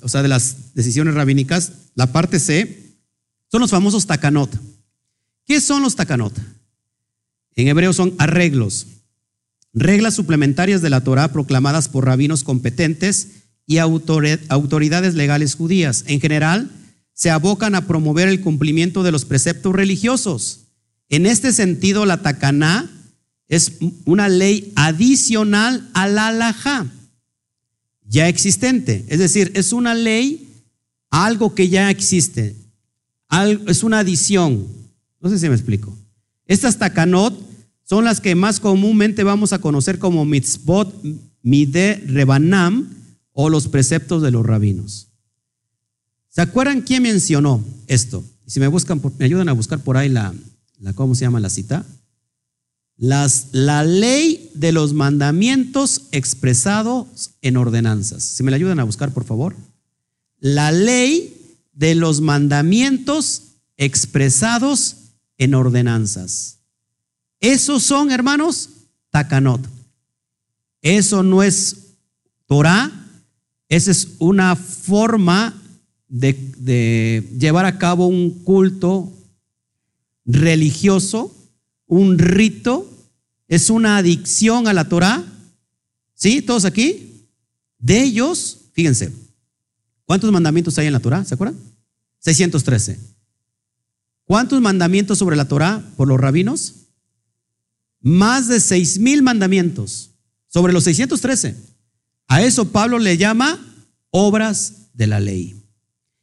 [0.01, 2.97] o sea, de las decisiones rabínicas, la parte C,
[3.49, 4.53] son los famosos takanot.
[5.45, 6.37] ¿Qué son los takanot?
[7.55, 8.87] En hebreo son arreglos,
[9.75, 13.27] reglas suplementarias de la Torah proclamadas por rabinos competentes
[13.67, 16.05] y autoridades legales judías.
[16.07, 16.71] En general,
[17.13, 20.61] se abocan a promover el cumplimiento de los preceptos religiosos.
[21.09, 22.89] En este sentido, la Takaná
[23.47, 23.73] es
[24.05, 26.55] una ley adicional a la
[28.07, 29.05] ya existente.
[29.07, 30.47] Es decir, es una ley
[31.09, 32.55] algo que ya existe.
[33.67, 34.67] Es una adición.
[35.21, 35.97] No sé si me explico.
[36.47, 37.33] Estas takanot
[37.85, 40.93] son las que más comúnmente vamos a conocer como mitzvot
[41.41, 42.89] Mide Rebanam
[43.31, 45.09] o los preceptos de los rabinos.
[46.29, 48.23] ¿Se acuerdan quién mencionó esto?
[48.47, 50.33] Si me buscan, me ayudan a buscar por ahí la,
[50.79, 51.85] la ¿cómo se llama la cita?
[52.97, 58.23] Las, la ley de los mandamientos expresados en ordenanzas.
[58.23, 59.55] Si me la ayudan a buscar, por favor.
[60.39, 63.43] La ley de los mandamientos
[63.77, 64.95] expresados
[65.37, 66.54] en ordenanzas.
[67.39, 68.69] Esos son, hermanos,
[69.09, 69.61] takanot.
[70.81, 71.95] Eso no es
[72.45, 72.91] Torah,
[73.69, 75.59] esa es una forma
[76.07, 79.11] de, llevar a cabo un culto
[80.25, 81.35] religioso,
[81.87, 82.89] un rito,
[83.47, 85.23] es una adicción a la Torah.
[86.13, 86.41] ¿Sí?
[86.41, 87.27] ¿Todos aquí?
[87.77, 89.11] De ellos, fíjense,
[90.05, 91.25] ¿cuántos mandamientos hay en la Torah?
[91.25, 91.59] ¿Se acuerdan?
[92.19, 92.99] 613.
[94.23, 96.84] ¿Cuántos mandamientos sobre la Torah por los rabinos?
[98.05, 100.11] Más de seis mil mandamientos
[100.47, 101.55] sobre los 613.
[102.27, 103.59] A eso Pablo le llama
[104.11, 105.55] obras de la ley.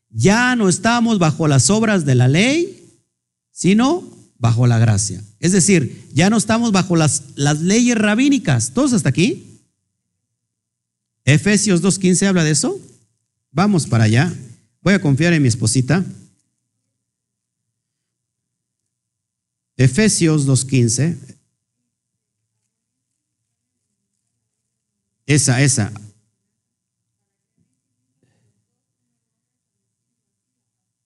[0.08, 3.00] Ya no estamos bajo las obras de la ley,
[3.50, 5.24] sino bajo la gracia.
[5.40, 8.70] Es decir, ya no estamos bajo las, las leyes rabínicas.
[8.74, 9.60] ¿Todos hasta aquí?
[11.24, 12.80] Efesios 2.15 habla de eso.
[13.50, 14.32] Vamos para allá.
[14.82, 16.04] Voy a confiar en mi esposita.
[19.76, 21.32] Efesios 2.15.
[25.26, 25.92] Esa, esa.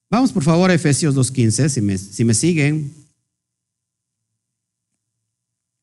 [0.09, 2.93] Vamos por favor a Efesios 2.15, si me, si me siguen.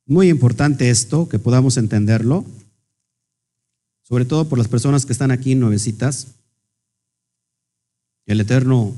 [0.06, 2.44] Muy importante esto, que podamos entenderlo,
[4.02, 6.28] sobre todo por las personas que están aquí nuevecitas.
[8.26, 8.94] El Eterno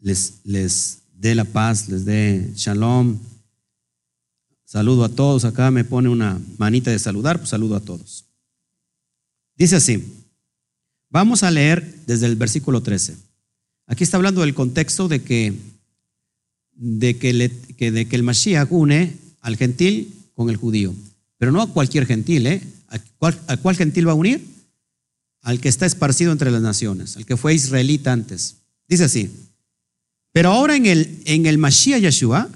[0.00, 3.18] les, les dé la paz, les dé shalom.
[4.64, 5.44] Saludo a todos.
[5.44, 8.24] Acá me pone una manita de saludar, pues saludo a todos.
[9.56, 10.02] Dice así,
[11.10, 13.16] vamos a leer desde el versículo 13.
[13.86, 15.54] Aquí está hablando del contexto de que,
[16.72, 20.94] de que, el Mashiach une al gentil con el judío.
[21.38, 22.62] Pero no a cualquier gentil, ¿eh?
[22.88, 24.44] ¿A cuál, ¿A cuál, gentil va a unir?
[25.42, 28.56] Al que está esparcido entre las naciones, al que fue israelita antes.
[28.88, 29.30] Dice así,
[30.32, 32.48] pero ahora en el, en el Mashiach Yeshua,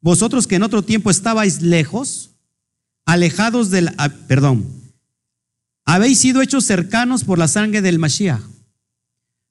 [0.00, 2.30] vosotros que en otro tiempo estabais lejos,
[3.04, 4.66] alejados del, ah, perdón,
[5.86, 8.42] habéis sido hechos cercanos por la sangre del Mashiach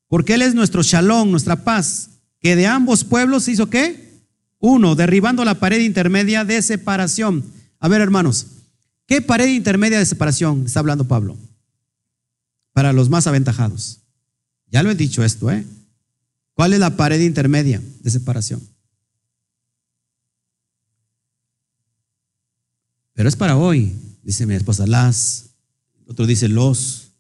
[0.08, 4.24] porque Él es nuestro shalom, nuestra paz, que de ambos pueblos hizo qué?
[4.60, 7.44] Uno, derribando la pared intermedia de separación.
[7.80, 8.48] A ver, hermanos,
[9.08, 11.38] ¿qué pared intermedia de separación está hablando Pablo?
[12.72, 14.00] Para los más aventajados.
[14.72, 15.66] Ya lo he dicho esto, ¿eh?
[16.54, 18.62] ¿Cuál es la pared intermedia de separación?
[23.14, 23.94] Pero es para hoy,
[24.24, 25.50] dice mi esposa, las,
[26.08, 27.12] otro dice los.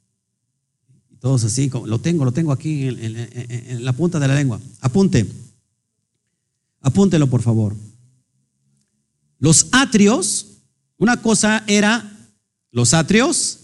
[1.19, 4.59] Todos así, lo tengo, lo tengo aquí en, la punta de la lengua.
[4.81, 5.25] Apunte.
[6.81, 7.75] Apúntelo, por favor.
[9.39, 10.59] Los atrios,
[10.97, 12.11] una cosa era
[12.71, 13.59] los atrios,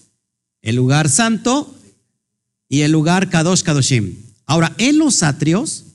[0.64, 1.76] el lugar santo
[2.68, 4.16] y el lugar Kadosh Kadoshim.
[4.46, 5.86] Ahora, en los atrios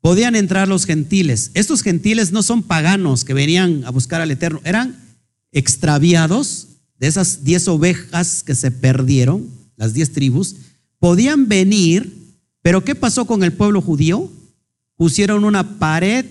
[0.00, 1.50] podían entrar los gentiles.
[1.54, 5.02] Estos gentiles no son paganos que venían a buscar al Eterno, eran
[5.50, 10.56] extraviados de esas diez ovejas que se perdieron las diez tribus,
[10.98, 14.30] podían venir, pero ¿qué pasó con el pueblo judío?
[14.96, 16.26] Pusieron una pared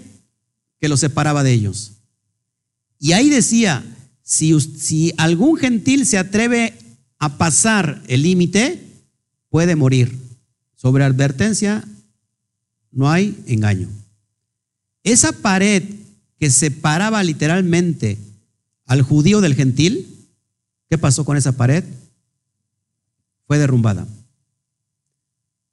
[0.79, 1.93] que los separaba de ellos.
[2.99, 3.83] Y ahí decía,
[4.23, 6.73] si, algún gentil se atreve
[7.19, 8.81] a pasar el límite,
[9.49, 10.17] puede morir.
[10.75, 11.85] Sobre advertencia
[12.91, 13.89] no hay engaño.
[15.03, 15.83] Esa pared
[16.39, 18.17] que separaba literalmente
[18.85, 20.12] al judío del gentil,
[20.89, 21.83] ¿qué pasó con esa pared?
[23.47, 24.07] fue derrumbada.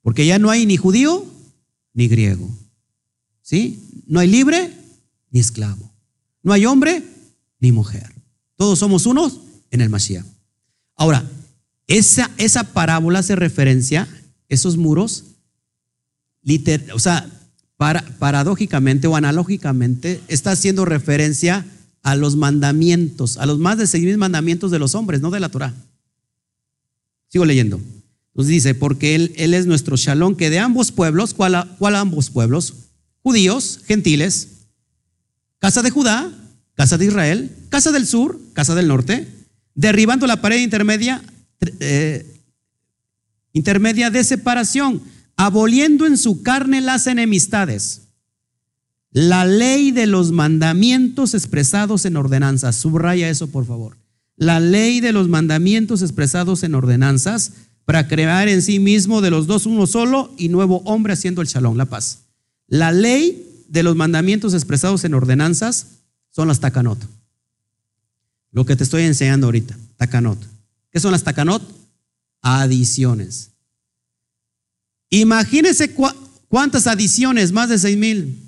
[0.01, 1.25] Porque ya no hay ni judío
[1.93, 2.49] ni griego.
[3.41, 4.03] ¿Sí?
[4.07, 4.73] No hay libre
[5.29, 5.91] ni esclavo.
[6.43, 7.03] No hay hombre
[7.59, 8.11] ni mujer.
[8.55, 10.25] Todos somos unos en el Mashiach.
[10.95, 11.29] Ahora,
[11.87, 14.07] esa, esa parábola hace referencia,
[14.49, 15.25] esos muros,
[16.93, 17.29] o sea,
[17.77, 21.65] para, paradójicamente o analógicamente, está haciendo referencia a
[22.15, 25.49] los mandamientos, a los más de seis mil mandamientos de los hombres, no de la
[25.49, 25.73] Torah.
[27.29, 27.79] Sigo leyendo.
[28.33, 32.29] Nos dice, porque él, él es nuestro shalom, que de ambos pueblos, ¿cuál, ¿cuál ambos
[32.29, 32.73] pueblos?
[33.23, 34.47] Judíos, gentiles,
[35.59, 36.31] casa de Judá,
[36.75, 39.27] casa de Israel, casa del sur, casa del norte,
[39.75, 41.21] derribando la pared intermedia,
[41.79, 42.25] eh,
[43.53, 45.01] intermedia de separación,
[45.35, 48.01] aboliendo en su carne las enemistades.
[49.11, 52.75] La ley de los mandamientos expresados en ordenanzas.
[52.77, 53.97] Subraya eso, por favor.
[54.37, 57.51] la ley de los mandamientos expresados en ordenanzas
[57.85, 61.47] para crear en sí mismo de los dos uno solo y nuevo hombre haciendo el
[61.47, 62.21] shalom, la paz.
[62.67, 65.99] La ley de los mandamientos expresados en ordenanzas
[66.31, 66.97] son las takanot.
[68.51, 70.39] Lo que te estoy enseñando ahorita, takanot.
[70.89, 71.61] ¿Qué son las takanot?
[72.41, 73.51] Adiciones.
[75.11, 75.93] Imagínense
[76.47, 78.40] cuántas adiciones, más de seis mil.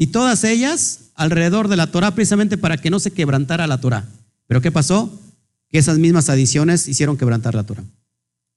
[0.00, 4.08] Y todas ellas alrededor de la Torah precisamente para que no se quebrantara la Torah.
[4.46, 5.20] Pero ¿qué pasó?
[5.68, 7.84] Que esas mismas adiciones hicieron quebrantar la Torah.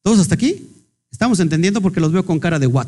[0.04, 0.70] ¿Todos hasta aquí?
[1.12, 2.88] Estamos entendiendo porque los veo con cara de what.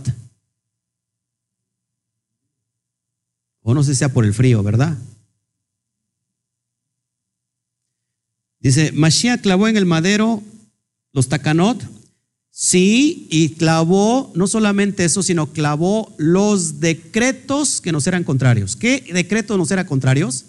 [3.59, 4.97] O no sé si sea por el frío, ¿verdad?
[8.61, 10.41] Dice, Mashiach clavó en el madero
[11.11, 11.83] los takanot
[12.57, 18.77] Sí, y clavó no solamente eso, sino clavó los decretos que nos eran contrarios.
[18.77, 20.45] ¿Qué decretos nos eran contrarios?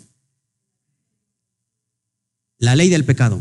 [2.59, 3.41] La ley del pecado.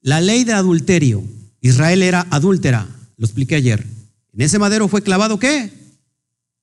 [0.00, 1.22] La ley de adulterio.
[1.60, 2.88] Israel era adúltera,
[3.18, 3.86] lo expliqué ayer.
[4.32, 5.70] En ese madero fue clavado qué?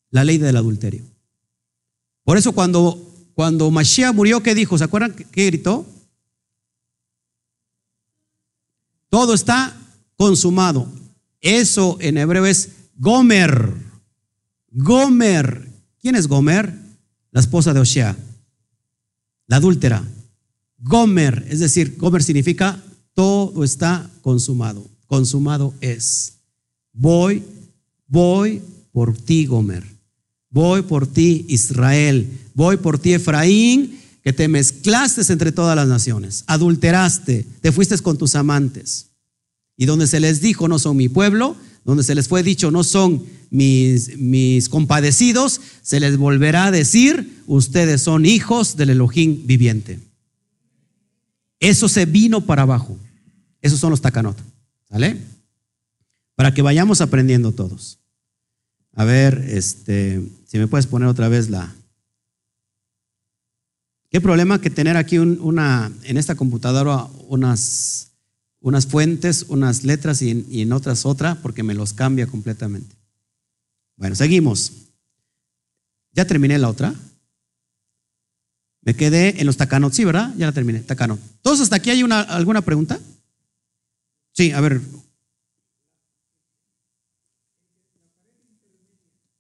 [0.10, 1.04] La ley del adulterio.
[2.24, 4.76] Por eso cuando, cuando Mashiach murió, ¿qué dijo?
[4.76, 5.86] ¿Se acuerdan qué gritó?
[9.10, 9.80] Todo está
[10.20, 10.86] consumado.
[11.40, 13.74] Eso en hebreo es Gomer.
[14.70, 15.66] Gomer.
[16.02, 16.78] ¿Quién es Gomer?
[17.32, 18.18] La esposa de Oshea,
[19.48, 20.04] la adúltera.
[20.78, 24.86] Gomer, es decir, Gomer significa todo está consumado.
[25.06, 26.34] Consumado es.
[26.92, 27.44] Voy,
[28.08, 29.86] voy por ti, Gomer.
[30.50, 32.30] Voy por ti, Israel.
[32.56, 36.44] Voy por ti, Efraín, que te mezclaste entre todas las naciones.
[36.48, 39.09] Adulteraste, te fuiste con tus amantes.
[39.80, 42.84] Y donde se les dijo no son mi pueblo, donde se les fue dicho no
[42.84, 49.98] son mis, mis compadecidos, se les volverá a decir, ustedes son hijos del Elohim viviente.
[51.62, 52.98] Eso se vino para abajo.
[53.62, 54.38] Esos son los takanot.
[54.90, 55.18] ¿Sale?
[56.36, 58.00] Para que vayamos aprendiendo todos.
[58.96, 61.74] A ver, este, si me puedes poner otra vez la.
[64.10, 68.09] Qué problema que tener aquí una, en esta computadora unas
[68.62, 72.96] unas fuentes, unas letras y, en otras otra, porque me los cambia completamente.
[73.96, 74.74] Bueno, seguimos.
[76.14, 76.94] Ya terminé la otra.
[78.82, 80.34] Me quedé en los tacanos, sí, ¿verdad?
[80.38, 81.20] Ya la terminé, tacano.
[81.42, 83.00] ¿Todos hasta aquí hay una, alguna pregunta?
[84.32, 84.82] Sí, a ver.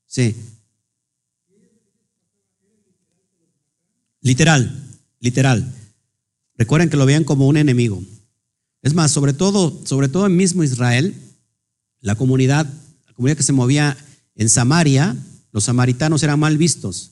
[0.05, 0.36] Sí.
[4.21, 4.84] Literal,
[5.19, 5.73] literal.
[6.58, 8.03] Recuerden que lo vean como un enemigo.
[8.82, 11.15] Es más, sobre todo, sobre todo en mismo Israel,
[12.02, 12.65] la comunidad,
[13.08, 13.98] la comunidad que se movía
[14.36, 15.18] en Samaria,
[15.52, 17.12] los samaritanos eran mal vistos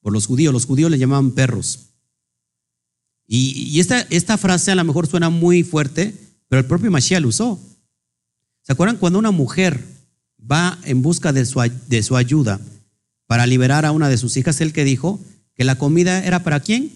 [0.00, 0.52] por los judíos.
[0.52, 1.86] Los judíos le llamaban perros.
[3.26, 6.14] Y, esta, frase a lo mejor suena muy fuerte,
[6.48, 7.58] pero el propio Mashiach lo usó.
[8.62, 9.82] ¿Se acuerdan cuando una mujer
[10.38, 12.60] va en busca de su, de su ayuda
[13.26, 14.60] para liberar a una de sus hijas?
[14.60, 15.20] Él que dijo
[15.54, 16.92] que la comida era para quién?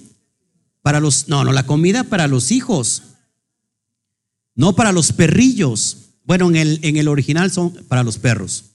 [0.82, 3.02] Para los, no, no, la comida para los hijos.
[4.60, 6.10] No para los perrillos.
[6.26, 8.66] Bueno, en el, original son para los perros.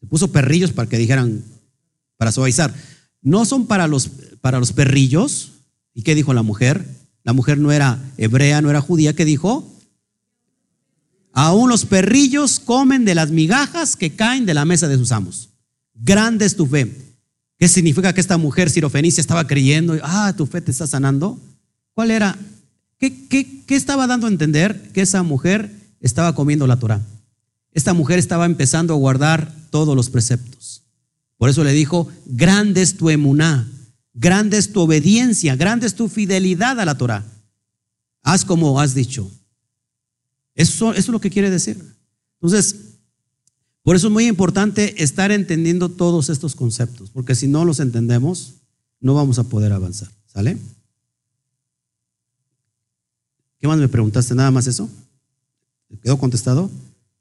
[0.00, 1.44] Se puso perrillos para que dijeran,
[2.16, 2.74] para suavizar.
[3.22, 4.08] No son para los,
[4.40, 5.52] para los perrillos.
[5.94, 6.84] ¿Y qué dijo la mujer?
[7.22, 9.14] La mujer no era hebrea, no era judía.
[9.14, 9.72] ¿Qué dijo?
[11.32, 15.50] Aún los perrillos comen de las migajas que caen de la mesa de sus amos.
[15.94, 16.90] Grande es tu fe.
[17.56, 19.96] ¿Qué significa que esta mujer sirofenicia estaba creyendo?
[20.02, 21.38] Ah, tu fe te está sanando.
[21.92, 22.36] ¿Cuál era
[23.10, 24.90] ¿Qué, estaba dando a entender?
[24.92, 27.02] Que esa mujer estaba comiendo la Torah.
[27.72, 30.82] Esta mujer estaba empezando a guardar todos los preceptos.
[31.36, 33.68] Por eso le dijo, grande es tu emuná,
[34.12, 37.24] grande es tu obediencia, grande es tu fidelidad a la Torah.
[38.22, 39.30] Haz como has dicho.
[40.54, 41.82] Eso, eso es lo que quiere decir.
[42.40, 42.76] Entonces,
[43.82, 48.54] por eso es muy importante estar entendiendo todos estos conceptos, porque si no los entendemos,
[49.00, 50.08] no vamos a poder avanzar.
[50.26, 50.58] ¿Sale?
[53.64, 54.34] ¿Qué más me preguntaste?
[54.34, 54.90] ¿Nada más eso?
[56.02, 56.70] ¿Quedó contestado?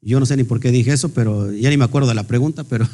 [0.02, 2.28] Yo no sé ni por qué dije eso, pero ya ni me acuerdo de la
[2.28, 2.86] pregunta, pero...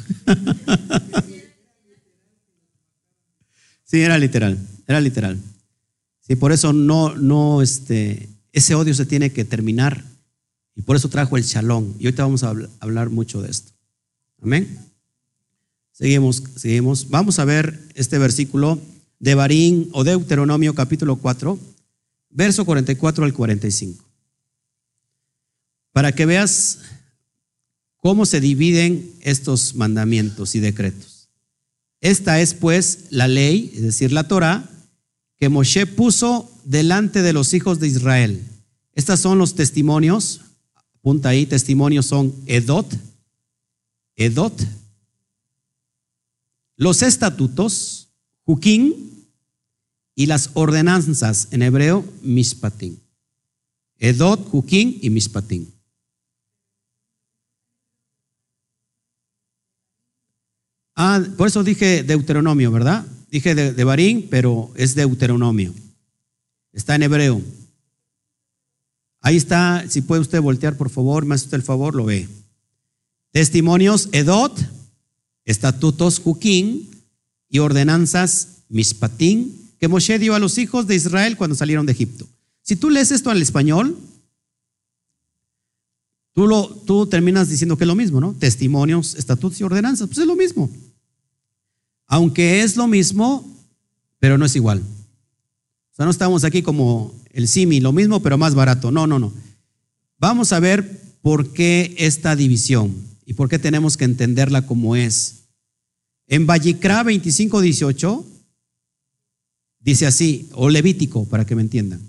[3.84, 5.36] sí, era literal, era literal.
[6.20, 10.04] Sí, por eso no, no, este, ese odio se tiene que terminar
[10.76, 11.94] y por eso trajo el shalom.
[11.98, 13.72] Y ahorita vamos a hablar mucho de esto.
[14.40, 14.78] Amén.
[15.90, 17.10] Seguimos, seguimos.
[17.10, 18.78] Vamos a ver este versículo
[19.18, 21.58] de Barín o Deuteronomio capítulo 4
[22.30, 24.04] verso 44 al 45.
[25.92, 26.78] Para que veas
[27.96, 31.28] cómo se dividen estos mandamientos y decretos.
[32.00, 34.68] Esta es pues la ley, es decir, la Torah,
[35.36, 38.42] que Moshe puso delante de los hijos de Israel.
[38.94, 40.40] Estos son los testimonios.
[41.02, 42.86] Punta ahí, testimonios son Edot,
[44.16, 44.54] Edot,
[46.76, 48.08] los estatutos,
[48.44, 49.19] Juquín
[50.20, 52.98] y las ordenanzas en hebreo, Mishpatim.
[53.96, 55.64] Edot, Juquín y Mishpatim.
[60.94, 63.06] Ah, por eso dije Deuteronomio, ¿verdad?
[63.30, 65.72] Dije de, de Barín, pero es Deuteronomio.
[66.74, 67.40] Está en hebreo.
[69.22, 72.28] Ahí está, si puede usted voltear, por favor, me hace usted el favor, lo ve.
[73.30, 74.54] Testimonios Edot,
[75.46, 76.90] estatutos Juquín
[77.48, 82.28] y ordenanzas Mispatín que Moshe dio a los hijos de Israel cuando salieron de Egipto.
[82.60, 83.96] Si tú lees esto al español,
[86.34, 88.34] tú, lo, tú terminas diciendo que es lo mismo, ¿no?
[88.34, 90.70] Testimonios, estatutos y ordenanzas, pues es lo mismo.
[92.06, 93.50] Aunque es lo mismo,
[94.18, 94.80] pero no es igual.
[94.80, 98.90] O sea, no estamos aquí como el simi, lo mismo, pero más barato.
[98.90, 99.32] No, no, no.
[100.18, 105.44] Vamos a ver por qué esta división y por qué tenemos que entenderla como es.
[106.26, 108.26] En Vallicra 25, 18,
[109.80, 112.00] dice así, o Levítico, para que me entiendan.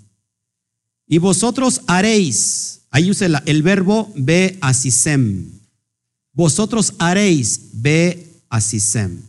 [1.06, 5.50] Y vosotros haréis, ahí usa el verbo ve asisem.
[6.32, 9.20] Vosotros haréis, ve asisem.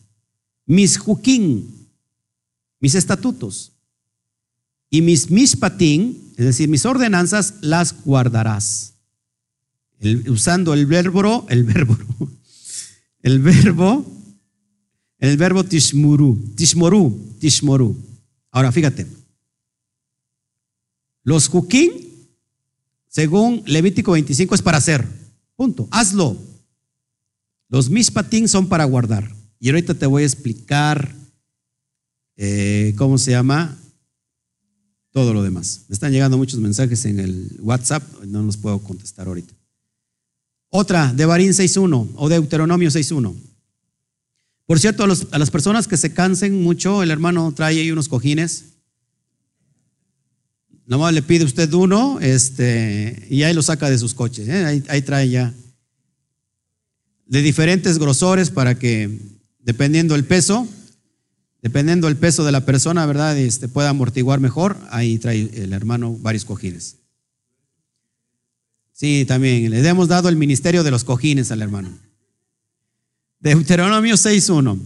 [0.66, 1.90] Mis juquín,
[2.80, 3.72] mis estatutos.
[4.90, 8.94] Y mis mishpatín, es decir, mis ordenanzas, las guardarás.
[10.28, 11.98] usando el verbo, el verbo,
[13.24, 14.06] el verbo,
[15.20, 18.13] el verbo tishmuru, tishmoru, tishmoru.
[18.54, 19.08] Ahora fíjate,
[21.24, 21.92] los juquín,
[23.08, 25.08] según Levítico 25, es para hacer.
[25.56, 25.88] Punto.
[25.90, 26.38] Hazlo.
[27.68, 29.34] Los mishpatín son para guardar.
[29.60, 31.16] Y ahorita te voy a explicar
[32.38, 33.76] eh, cómo se llama
[35.10, 35.86] todo lo demás.
[35.88, 39.54] Me están llegando muchos mensajes en el WhatsApp, no los puedo contestar ahorita.
[40.70, 43.36] Otra, de Barín 6.1 o Deuteronomio 6.1.
[44.74, 48.70] Por cierto, a, las personas que se cansen mucho, el hermano trae ahí unos cojines.
[50.88, 54.48] Nomás le pide usted uno este, y ahí lo saca de sus coches.
[54.48, 54.84] ¿eh?
[54.88, 55.54] Ahí, trae ya.
[57.28, 59.20] De diferentes grosores para que,
[59.60, 60.68] dependiendo el peso,
[61.62, 63.38] dependiendo el peso de la persona, ¿verdad?
[63.38, 64.76] Este, pueda amortiguar mejor.
[64.90, 66.96] Ahí trae el hermano varios cojines.
[68.92, 69.70] Sí, también.
[69.70, 71.92] Le hemos dado el ministerio de los cojines al hermano.
[73.44, 74.80] Deuteronomio 6.1.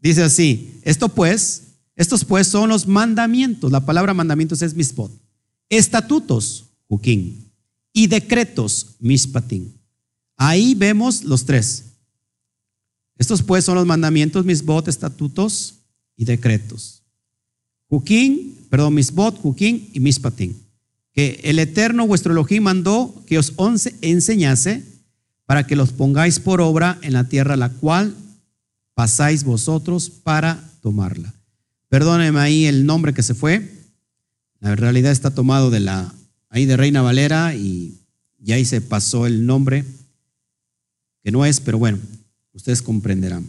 [0.00, 1.64] Dice así, esto pues,
[1.96, 3.72] estos pues son los mandamientos.
[3.72, 5.10] La palabra mandamientos es mispot.
[5.68, 7.50] Estatutos, juquín.
[7.92, 9.74] Y decretos, mispatín.
[10.36, 11.86] Ahí vemos los tres.
[13.18, 15.74] Estos pues son los mandamientos, misbot, estatutos
[16.16, 17.02] y decretos.
[17.88, 20.56] Juquín, perdón, misbot, juquín y mispatín.
[21.12, 23.52] Que el Eterno vuestro Elohim mandó que os
[24.00, 24.84] enseñase
[25.50, 28.14] para que los pongáis por obra en la tierra la cual
[28.94, 31.34] pasáis vosotros para tomarla.
[31.88, 33.68] Perdóneme ahí el nombre que se fue.
[34.60, 36.14] La realidad está tomado de la
[36.50, 37.98] ahí de Reina Valera y,
[38.38, 39.84] y ahí se pasó el nombre
[41.24, 41.98] que no es, pero bueno,
[42.52, 43.44] ustedes comprenderán.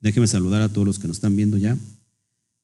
[0.00, 1.78] Déjenme saludar a todos los que nos están viendo ya.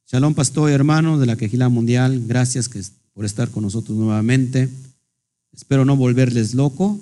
[0.09, 2.25] Shalom, pastor y hermano de la Quejila Mundial.
[2.27, 2.69] Gracias
[3.13, 4.69] por estar con nosotros nuevamente.
[5.53, 7.01] Espero no volverles loco.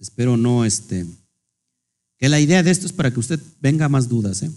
[0.00, 1.06] Espero no, este,
[2.16, 4.42] que la idea de esto es para que usted venga más dudas.
[4.42, 4.50] ¿eh?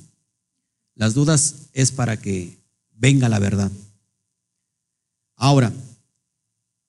[0.95, 2.57] Las dudas es para que
[2.93, 3.71] venga la verdad.
[5.35, 5.73] Ahora,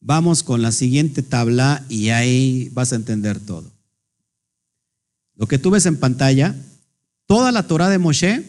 [0.01, 3.71] vamos con la siguiente tabla y ahí vas a entender todo.
[5.35, 6.55] Lo que tú ves en pantalla,
[7.27, 8.45] toda la Torah de Moshe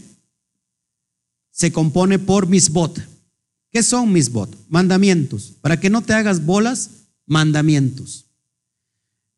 [1.49, 3.01] se compone por misbot.
[3.71, 4.55] ¿Qué son misbot?
[4.69, 5.53] Mandamientos.
[5.61, 6.91] Para que no te hagas bolas,
[7.25, 8.24] mandamientos.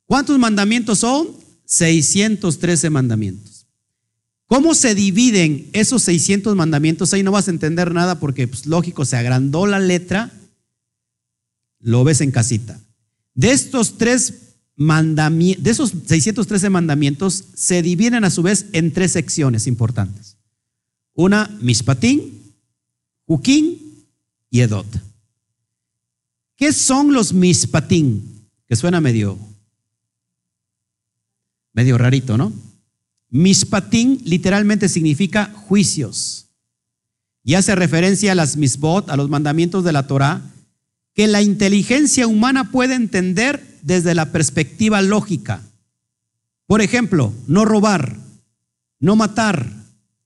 [0.08, 1.28] ¿Cuántos mandamientos son?
[1.66, 3.68] 613 mandamientos.
[4.47, 7.14] ¿Cómo se dividen esos 600 mandamientos?
[7.14, 10.32] Ahí no vas a entender nada porque, pues, lógico, se agrandó la letra.
[11.80, 12.80] Lo ves en casita.
[13.36, 19.12] De estos tres mandamientos, de esos 613 mandamientos, se dividen a su vez en tres
[19.12, 20.38] secciones importantes.
[21.14, 22.53] Una, Mispatín,
[23.26, 24.05] Juquín
[24.49, 24.88] y Edot.
[26.55, 28.47] ¿Qué son los Mispatín?
[28.66, 29.38] Que suena medio
[31.78, 32.51] Medio rarito, ¿no?
[33.30, 36.47] Mispatín literalmente significa juicios
[37.43, 40.41] y hace referencia a las misbot, a los mandamientos de la Torah,
[41.13, 45.61] que la inteligencia humana puede entender desde la perspectiva lógica.
[46.65, 48.17] Por ejemplo, no robar,
[48.99, 49.71] no matar,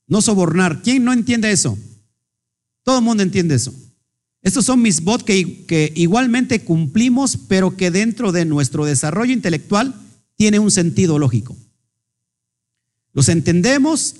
[0.07, 0.81] no sobornar.
[0.81, 1.77] ¿Quién no entiende eso?
[2.83, 3.73] Todo el mundo entiende eso.
[4.41, 9.93] Estos son mis bot que, que igualmente cumplimos, pero que dentro de nuestro desarrollo intelectual
[10.41, 11.55] tiene un sentido lógico.
[13.13, 14.15] Los entendemos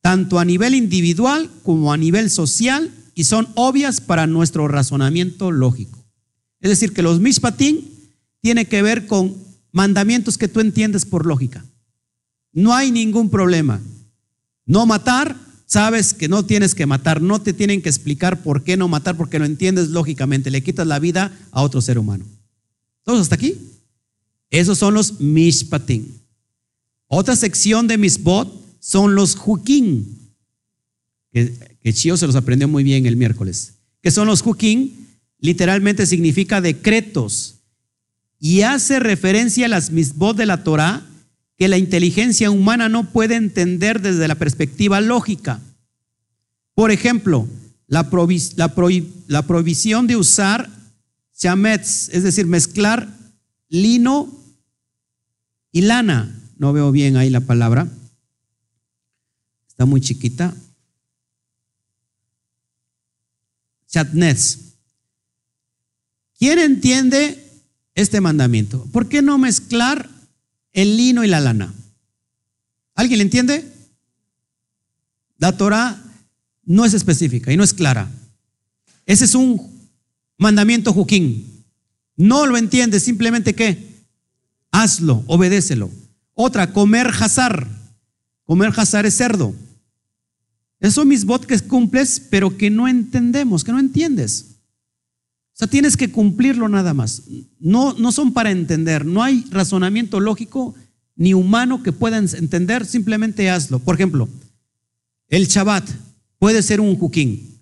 [0.00, 6.04] tanto a nivel individual como a nivel social y son obvias para nuestro razonamiento lógico.
[6.58, 7.80] Es decir, que los mishpatim
[8.40, 9.36] tiene que ver con
[9.70, 11.64] mandamientos que tú entiendes por lógica.
[12.52, 13.80] No hay ningún problema.
[14.66, 15.36] No matar,
[15.66, 19.16] sabes que no tienes que matar, no te tienen que explicar por qué no matar
[19.16, 22.24] porque lo entiendes lógicamente, le quitas la vida a otro ser humano.
[23.04, 23.71] ¿Todos hasta aquí?
[24.52, 26.06] Esos son los mishpatim.
[27.08, 30.04] Otra sección de misbot son los hukim,
[31.32, 33.78] que, que Chio se los aprendió muy bien el miércoles.
[34.02, 34.90] Que son los hukim?
[35.38, 37.56] Literalmente significa decretos
[38.38, 41.06] y hace referencia a las misbot de la Torah
[41.56, 45.60] que la inteligencia humana no puede entender desde la perspectiva lógica.
[46.74, 47.48] Por ejemplo,
[47.86, 48.08] la,
[48.56, 50.68] la, prohibición de usar
[51.34, 53.08] chamets, es decir, mezclar
[53.68, 54.41] lino
[55.72, 56.38] y lana.
[56.58, 57.88] No veo bien ahí la palabra.
[59.66, 60.54] Está muy chiquita.
[63.88, 64.74] Chatnets.
[66.38, 67.62] ¿Quién entiende
[67.94, 68.84] este mandamiento?
[68.92, 70.08] ¿Por qué no mezclar
[70.72, 71.74] el lino y la lana?
[72.94, 73.72] ¿Alguien le entiende?
[75.38, 76.02] La Torah
[76.64, 78.10] no es específica y no es clara.
[79.06, 79.90] Ese es un
[80.38, 81.64] mandamiento juquín.
[82.16, 83.91] No lo entiende, simplemente qué?
[84.72, 85.90] Hazlo, obedécelo.
[86.34, 87.68] Otra, comer jazar.
[88.44, 89.54] Comer jazar es cerdo.
[90.90, 94.56] Son mis votos que cumples, pero que no entendemos, que no entiendes.
[95.54, 97.22] O sea, tienes que cumplirlo nada más.
[97.60, 99.04] No, no son para entender.
[99.04, 100.74] No hay razonamiento lógico
[101.14, 102.86] ni humano que puedan entender.
[102.86, 103.78] Simplemente hazlo.
[103.78, 104.28] Por ejemplo,
[105.28, 105.88] el Shabbat
[106.38, 107.60] puede ser un juquín.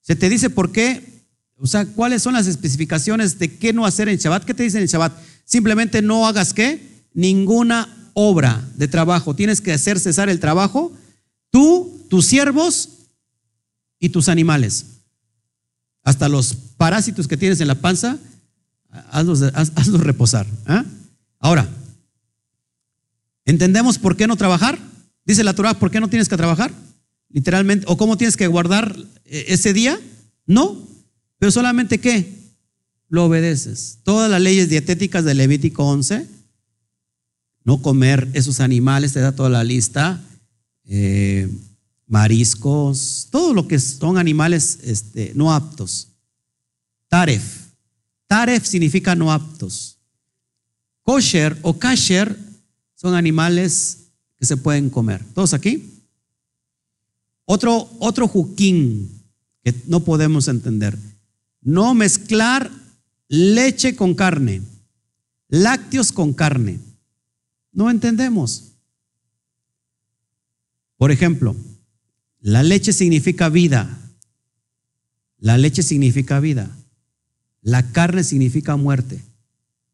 [0.00, 1.24] Se te dice por qué,
[1.56, 4.44] o sea, cuáles son las especificaciones de qué no hacer en Shabbat.
[4.44, 5.12] ¿Qué te dice en el Shabbat?
[5.50, 7.04] Simplemente no hagas qué?
[7.12, 9.34] Ninguna obra de trabajo.
[9.34, 10.92] Tienes que hacer cesar el trabajo.
[11.50, 12.90] Tú, tus siervos
[13.98, 14.86] y tus animales
[16.04, 18.16] hasta los parásitos que tienes en la panza,
[19.10, 19.40] hazlos,
[20.00, 20.46] reposar.
[20.66, 20.84] ¿ah?
[21.40, 21.68] Ahora,
[23.44, 24.78] ¿entendemos por qué no trabajar?
[25.24, 26.70] Dice la Torah, ¿por qué no tienes que trabajar?
[27.28, 29.98] Literalmente, o cómo tienes que guardar eh, ese día?
[30.46, 30.76] No,
[31.38, 32.39] pero solamente qué?
[33.10, 33.98] Lo obedeces.
[34.04, 36.26] Todas las leyes dietéticas de Levítico 11,
[37.64, 40.24] no comer esos animales, te da toda la lista.
[40.84, 41.48] Eh,
[42.06, 46.08] mariscos, todo lo que son animales este, no aptos.
[47.08, 47.66] Taref.
[48.26, 49.98] Taref significa no aptos.
[51.02, 52.36] Kosher o kasher
[52.94, 55.24] son animales que se pueden comer.
[55.34, 56.04] ¿Todos aquí?
[57.44, 59.10] Otro, otro juquín
[59.64, 60.96] que no podemos entender.
[61.60, 62.70] No mezclar
[63.30, 64.60] leche con carne,
[65.48, 66.80] lácteos con carne.
[67.72, 68.72] No entendemos.
[70.96, 71.54] Por ejemplo,
[72.40, 73.96] la leche significa vida.
[75.38, 76.76] La leche significa vida.
[77.62, 79.22] La carne significa muerte.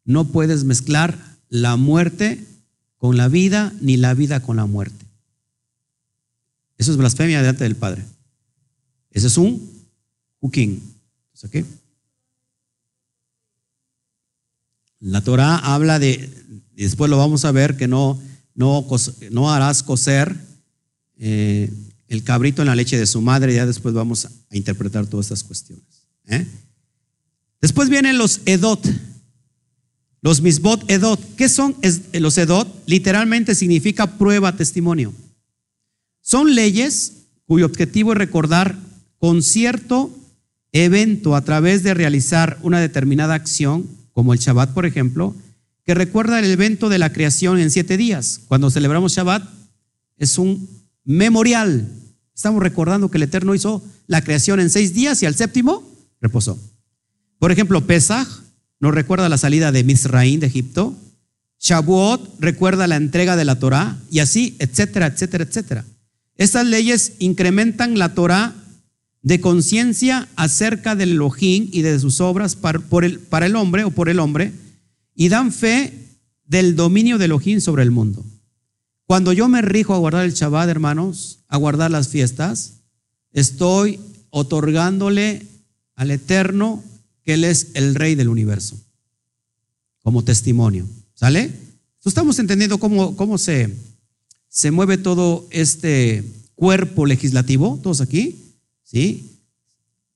[0.04, 2.42] No puedes mezclar la muerte
[2.96, 5.04] con la vida ni la vida con la muerte.
[6.78, 8.02] Eso es blasfemia delante del Padre.
[9.10, 9.70] Ese es un
[10.40, 10.80] hukin.
[15.06, 16.28] La Torah habla de,
[16.74, 18.20] después lo vamos a ver, que no,
[18.56, 18.84] no,
[19.30, 20.34] no harás coser
[21.16, 21.72] eh,
[22.08, 25.44] el cabrito en la leche de su madre, ya después vamos a interpretar todas estas
[25.44, 25.84] cuestiones.
[26.26, 26.44] ¿eh?
[27.60, 28.84] Después vienen los edot,
[30.22, 31.20] los misbot edot.
[31.36, 31.76] ¿Qué son
[32.14, 32.66] los edot?
[32.86, 35.14] Literalmente significa prueba, testimonio.
[36.20, 38.76] Son leyes cuyo objetivo es recordar
[39.18, 40.10] con cierto
[40.72, 43.86] evento a través de realizar una determinada acción,
[44.16, 45.36] como el Shabbat, por ejemplo,
[45.84, 48.40] que recuerda el evento de la creación en siete días.
[48.48, 49.46] Cuando celebramos Shabbat,
[50.16, 50.66] es un
[51.04, 51.86] memorial.
[52.34, 55.86] Estamos recordando que el Eterno hizo la creación en seis días y al séptimo
[56.22, 56.58] reposó.
[57.38, 58.26] Por ejemplo, Pesach
[58.80, 60.96] nos recuerda la salida de Misraín de Egipto.
[61.60, 65.84] Shavuot recuerda la entrega de la Torah y así, etcétera, etcétera, etcétera.
[66.36, 68.54] Estas leyes incrementan la Torah
[69.26, 72.78] de conciencia acerca del Elohim y de sus obras para,
[73.44, 74.52] el, hombre o por el hombre
[75.16, 75.92] y dan fe
[76.44, 78.24] del dominio de Elohim sobre el mundo.
[79.04, 82.74] Cuando yo me rijo a guardar el Shabbat, hermanos, a guardar las fiestas,
[83.32, 83.98] estoy
[84.30, 85.44] otorgándole
[85.96, 86.84] al Eterno
[87.24, 88.78] que Él es el Rey del universo,
[90.04, 90.86] como testimonio.
[91.14, 91.50] ¿Sale?
[92.04, 93.74] estamos entendiendo cómo, cómo se,
[94.48, 96.22] se mueve todo este
[96.54, 98.45] cuerpo legislativo, todos aquí,
[98.86, 99.42] ¿sí?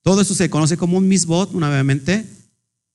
[0.02, 2.24] Todo eso se conoce como un misbot, nuevamente.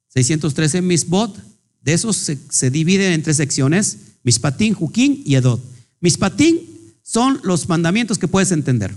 [0.10, 1.38] 613 misbot.
[1.82, 5.62] De esos se, se dividen en tres secciones: mispatín, juquín y edot.
[6.00, 6.62] Mispatín
[7.04, 8.96] son los mandamientos que puedes entender.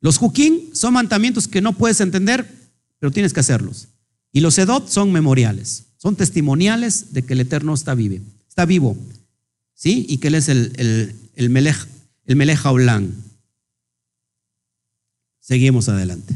[0.00, 2.46] Los juquín son mandamientos que no puedes entender,
[2.98, 3.88] pero tienes que hacerlos.
[4.32, 8.18] Y los edot son memoriales, son testimoniales de que el Eterno está vivo,
[8.48, 8.96] está vivo,
[9.74, 10.06] ¿sí?
[10.08, 11.56] Y que Él es el, el, el
[12.26, 13.14] el.
[15.48, 16.34] Seguimos adelante.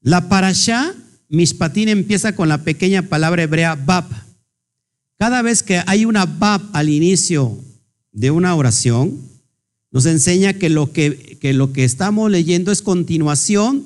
[0.00, 0.94] La parashá
[1.28, 4.06] Mishpatín empieza con la pequeña palabra hebrea bab.
[5.18, 7.58] Cada vez que hay una bab al inicio
[8.12, 9.20] de una oración,
[9.90, 13.84] nos enseña que lo que, que lo que estamos leyendo es continuación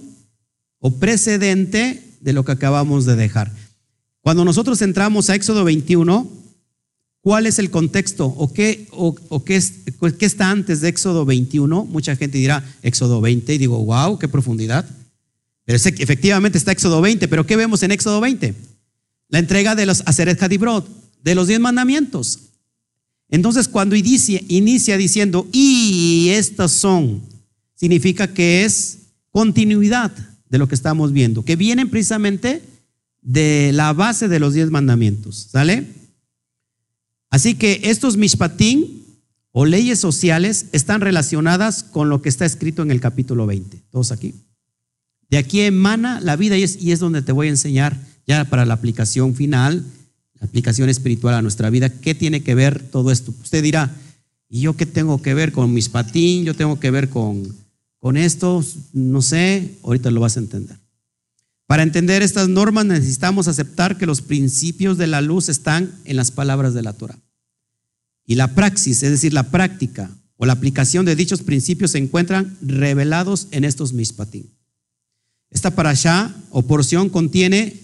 [0.78, 3.50] o precedente de lo que acabamos de dejar.
[4.20, 6.30] Cuando nosotros entramos a Éxodo 21,
[7.26, 9.72] ¿cuál es el contexto o qué, o, qué, es,
[10.16, 11.84] qué está antes de Éxodo 21?
[11.86, 14.88] Mucha gente dirá Éxodo 20 y digo, wow, qué profundidad.
[15.64, 18.54] Pero efectivamente está Éxodo 20, pero ¿qué vemos en Éxodo 20?
[19.28, 20.88] La entrega de los Aseret Hadibrot,
[21.24, 22.38] de los diez mandamientos.
[23.28, 27.22] Entonces, cuando inicia, inicia diciendo, y estas son,
[27.74, 28.98] significa que es
[29.32, 30.12] continuidad
[30.48, 32.62] de lo que estamos viendo, que vienen precisamente
[33.20, 36.05] de la base de los diez mandamientos, ¿sale?
[37.36, 38.86] Así que estos mishpatim
[39.52, 44.10] o leyes sociales están relacionadas con lo que está escrito en el capítulo 20, todos
[44.10, 44.32] aquí.
[45.28, 48.46] De aquí emana la vida y es, y es donde te voy a enseñar ya
[48.46, 49.84] para la aplicación final,
[50.40, 53.34] la aplicación espiritual a nuestra vida, qué tiene que ver todo esto.
[53.42, 53.94] Usted dirá,
[54.48, 56.46] ¿y yo qué tengo que ver con mis patín?
[56.46, 57.54] ¿Yo tengo que ver con,
[57.98, 58.64] con esto?
[58.94, 60.78] No sé, ahorita lo vas a entender.
[61.66, 66.30] Para entender estas normas necesitamos aceptar que los principios de la luz están en las
[66.30, 67.18] palabras de la Torah.
[68.26, 72.56] Y la praxis, es decir, la práctica o la aplicación de dichos principios se encuentran
[72.60, 74.50] revelados en estos mispatín.
[75.50, 77.80] Esta parashá o porción contiene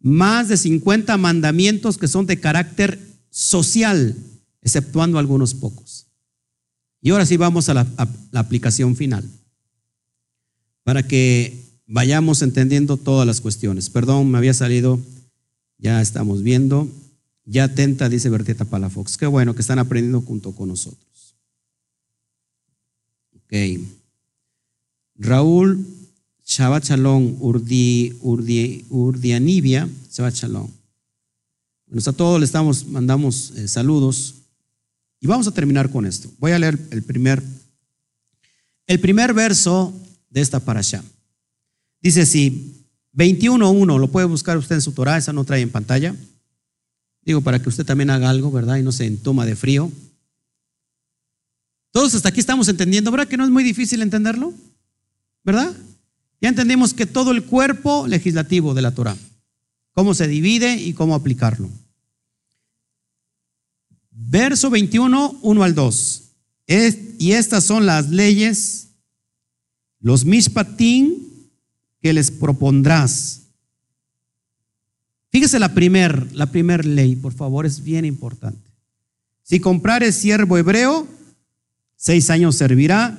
[0.00, 4.14] más de 50 mandamientos que son de carácter social,
[4.62, 6.06] exceptuando algunos pocos.
[7.00, 7.86] Y ahora sí vamos a la
[8.34, 9.28] aplicación final,
[10.84, 13.90] para que vayamos entendiendo todas las cuestiones.
[13.90, 15.00] Perdón, me había salido,
[15.78, 16.88] ya estamos viendo.
[17.46, 19.16] Ya atenta, dice Bertieta Palafox.
[19.16, 21.36] Qué bueno que están aprendiendo junto con nosotros.
[23.34, 23.80] Ok.
[25.14, 25.86] Raúl
[26.44, 30.70] Shabbat Shalom, Urdi, Urdi, Urdianibia, Shalom.
[31.86, 34.34] Bueno, a todos le estamos, mandamos eh, saludos.
[35.20, 36.30] Y vamos a terminar con esto.
[36.38, 37.42] Voy a leer el primer,
[38.86, 39.92] el primer verso
[40.30, 41.02] de esta parasha.
[42.00, 42.84] Dice así,
[43.14, 46.14] 21.1, lo puede buscar usted en su Torah, esa no trae en pantalla.
[47.26, 48.76] Digo, para que usted también haga algo, ¿verdad?
[48.76, 49.90] Y no se entoma de frío.
[51.90, 53.26] Todos hasta aquí estamos entendiendo, ¿verdad?
[53.26, 54.54] Que no es muy difícil entenderlo,
[55.42, 55.74] ¿verdad?
[56.40, 59.16] Ya entendemos que todo el cuerpo legislativo de la Torah,
[59.92, 61.68] cómo se divide y cómo aplicarlo.
[64.10, 66.22] Verso 21, 1 al 2.
[66.68, 68.90] Es, y estas son las leyes,
[69.98, 71.14] los mishpatim
[72.00, 73.45] que les propondrás.
[75.36, 78.70] Fíjese la primer, la primer ley, por favor, es bien importante.
[79.42, 81.06] Si comprares siervo hebreo,
[81.94, 83.18] seis años servirá,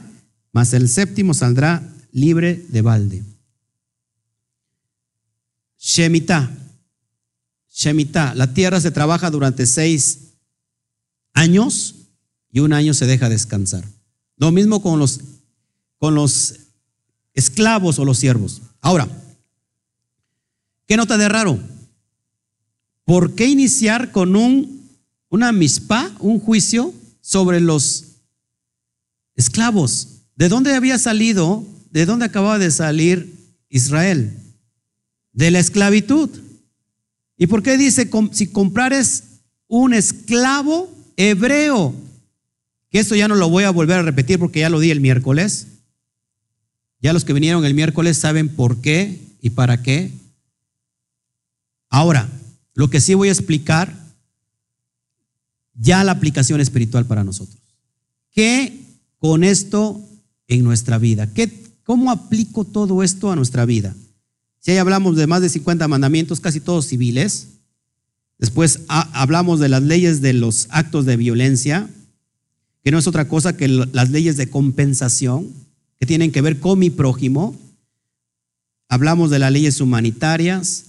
[0.52, 3.24] mas el séptimo saldrá libre de balde.
[5.78, 6.50] Shemitah.
[7.70, 8.34] Shemitah.
[8.34, 10.34] La tierra se trabaja durante seis
[11.34, 12.08] años
[12.52, 13.84] y un año se deja descansar.
[14.38, 15.20] Lo mismo con los,
[16.00, 16.62] con los
[17.36, 18.64] esclavos o los siervos.
[18.82, 19.08] Ahora,
[20.88, 21.77] ¿qué nota de raro?
[23.08, 24.92] ¿Por qué iniciar con un,
[25.30, 28.18] una mispa, un juicio sobre los
[29.36, 30.26] esclavos?
[30.36, 33.34] ¿De dónde había salido ¿de dónde acababa de salir
[33.70, 34.38] Israel?
[35.32, 36.30] De la esclavitud.
[37.38, 39.24] ¿Y por qué dice, si comprares
[39.68, 41.96] un esclavo hebreo?
[42.92, 45.02] Que esto ya no lo voy a volver a repetir porque ya lo di el
[45.02, 45.68] miércoles.
[47.00, 50.12] Ya los que vinieron el miércoles saben por qué y para qué.
[51.90, 52.30] Ahora,
[52.78, 53.92] lo que sí voy a explicar,
[55.74, 57.60] ya la aplicación espiritual para nosotros.
[58.30, 58.84] ¿Qué
[59.18, 60.00] con esto
[60.48, 61.34] en nuestra vida?
[61.34, 63.96] ¿Qué, ¿Cómo aplico todo esto a nuestra vida?
[64.60, 67.48] Si ahí hablamos de más de 50 mandamientos, casi todos civiles.
[68.38, 71.90] Después hablamos de las leyes de los actos de violencia,
[72.84, 75.52] que no es otra cosa que las leyes de compensación,
[76.00, 77.56] que tienen que ver con mi prójimo.
[78.88, 80.88] Hablamos de las leyes humanitarias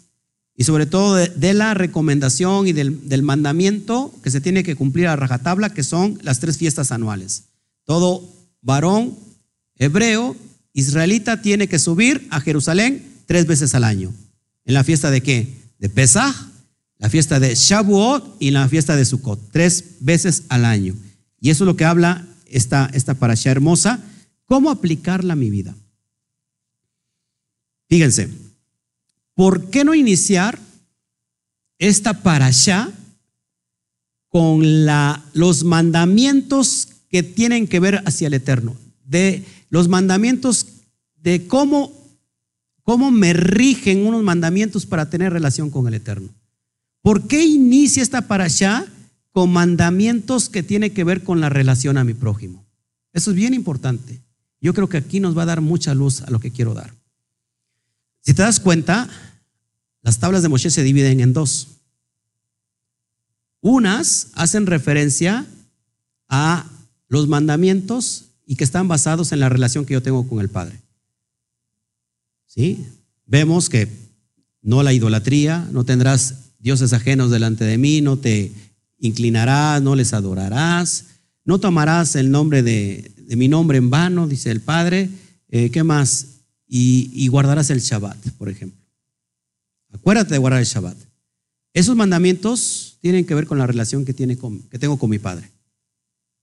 [0.59, 5.14] y sobre todo de, la recomendación y del, mandamiento que se tiene que cumplir a
[5.14, 7.44] rajatabla, que son las tres fiestas anuales.
[7.84, 8.28] Todo
[8.61, 9.16] varón
[9.76, 10.34] hebreo
[10.72, 14.12] israelita tiene que subir a Jerusalén tres veces al año.
[14.64, 15.46] ¿En la fiesta de qué?
[15.78, 16.34] De Pesach,
[16.98, 19.52] la fiesta de Shavuot y la fiesta de Sukkot.
[19.52, 20.96] Tres veces al año.
[21.40, 24.00] Y eso es lo que habla esta, esta parasha hermosa.
[24.44, 25.76] ¿Cómo aplicarla a mi vida?
[27.88, 28.28] Fíjense,
[29.39, 30.59] ¿por qué no iniciar
[31.78, 32.91] esta parasha
[34.28, 34.84] con
[35.32, 38.74] los mandamientos que tienen que ver hacia el eterno?
[39.05, 40.66] De los mandamientos
[41.22, 41.93] de cómo,
[42.82, 46.30] cómo me rigen unos mandamientos para tener relación con el eterno.
[47.01, 48.86] ¿Por qué inicia esta parasha
[49.30, 52.64] con mandamientos que tienen que ver con la relación a mi prójimo?
[53.12, 54.20] Eso es bien importante.
[54.61, 56.93] Yo creo que aquí nos va a dar mucha luz a lo que quiero dar.
[58.20, 59.09] Si te das cuenta,
[60.03, 61.68] las tablas de Moshe se dividen en dos.
[63.61, 65.46] Unas hacen referencia
[66.28, 66.66] a
[67.09, 70.80] los mandamientos y que están basados en la relación que yo tengo con el Padre.
[72.46, 72.86] ¿Sí?
[73.26, 73.88] Vemos que
[74.62, 78.53] no la idolatría, no tendrás dioses ajenos delante de mí, no te
[78.99, 81.05] inclinarás, no les adorarás,
[81.44, 85.11] no tomarás el nombre de, mi nombre en vano, dice el Padre.
[85.51, 86.38] Eh, ¿Qué más?
[86.68, 88.78] y, guardarás el Shabbat, por ejemplo.
[89.93, 90.97] Acuérdate de guardar el Shabbat.
[91.72, 94.36] Esos mandamientos tienen que ver con la relación que, tiene
[94.70, 95.51] que tengo con mi Padre.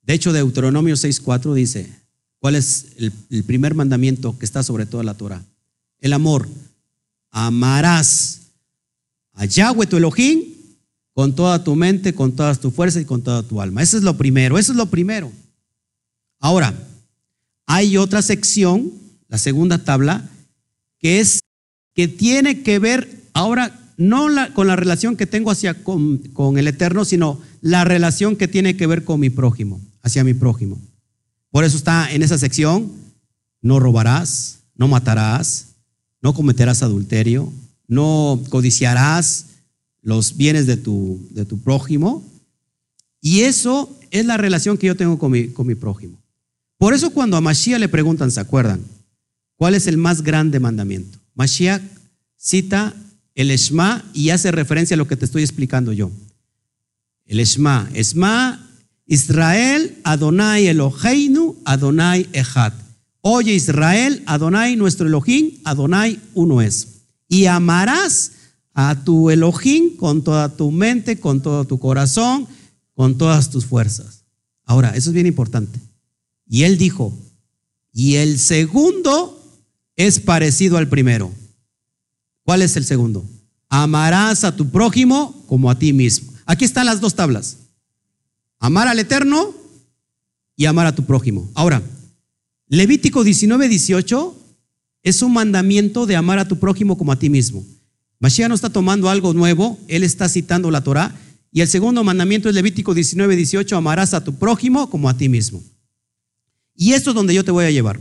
[0.04, 1.92] De hecho, Deuteronomio 6.4 dice,
[2.40, 5.44] ¿cuál es el, primer mandamiento que está sobre toda la Torah?
[6.00, 6.48] El amor.
[7.32, 8.42] Amarás
[9.34, 10.44] a Yahweh tu Elohim
[11.14, 13.82] con toda tu mente, con toda tu fuerza y con toda tu alma.
[13.82, 15.32] Eso es lo primero, eso es lo primero.
[16.40, 16.74] Ahora,
[17.66, 18.92] hay otra sección
[19.28, 20.30] la segunda tabla,
[21.00, 21.42] que es
[21.94, 27.06] que tiene que ver ahora no con la relación que tengo hacia con, el Eterno,
[27.06, 30.82] sino la relación que tiene que ver con mi prójimo, hacia mi prójimo.
[31.52, 32.92] Por eso está en esa sección,
[33.62, 35.76] no robarás, no matarás,
[36.22, 37.52] no cometerás adulterio,
[37.88, 39.48] no codiciarás
[40.02, 42.24] los bienes de tu, de tu prójimo.
[43.22, 46.18] Y eso es la relación que yo tengo con mi, con mi prójimo.
[46.78, 48.82] Por eso cuando a Mashiach le preguntan, ¿se acuerdan?
[49.56, 51.20] ¿Cuál es el más grande mandamiento?
[51.34, 51.82] Mashiach
[52.38, 52.94] cita
[53.36, 56.10] el Esma y hace referencia a lo que te estoy explicando yo.
[57.26, 58.68] El Esma, Esma,
[59.06, 62.74] Israel, Adonai Eloheinu, Adonai Echad.
[63.22, 66.88] Oye Israel, Adonai nuestro Elohim, Adonai uno es.
[67.28, 68.32] Y amarás
[68.74, 72.48] a tu Elohim con toda tu mente, con todo tu corazón,
[72.94, 74.26] con todas tus fuerzas.
[74.64, 75.80] Ahora, eso es bien importante.
[76.48, 77.18] Y él dijo,
[77.94, 79.42] y el segundo
[79.96, 81.32] es parecido al primero.
[82.46, 83.28] ¿Cuál es el segundo?
[83.70, 86.32] Amarás a tu prójimo como a ti mismo.
[86.46, 87.58] Aquí están las dos tablas.
[88.60, 89.54] Amar al Eterno
[90.56, 91.50] y amar a tu prójimo.
[91.56, 91.82] Ahora,
[92.68, 94.36] Levítico 19, 18
[95.02, 97.66] es un mandamiento de amar a tu prójimo como a ti mismo.
[98.20, 101.16] Mashiach no está tomando algo nuevo, él está citando la Torah.
[101.52, 105.30] Y el segundo mandamiento es Levítico 19, 18, amarás a tu prójimo como a ti
[105.30, 105.64] mismo.
[106.76, 108.00] Y esto es donde yo te voy a llevar.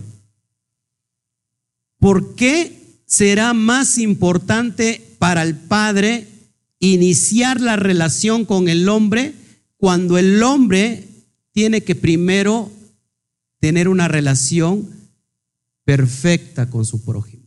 [1.98, 2.83] ¿Por qué
[3.14, 6.26] será más importante para el Padre
[6.80, 9.34] iniciar la relación con el hombre
[9.76, 11.06] cuando el hombre
[11.52, 12.72] tiene que primero
[13.60, 14.90] tener una relación
[15.84, 17.44] perfecta con su prójimo?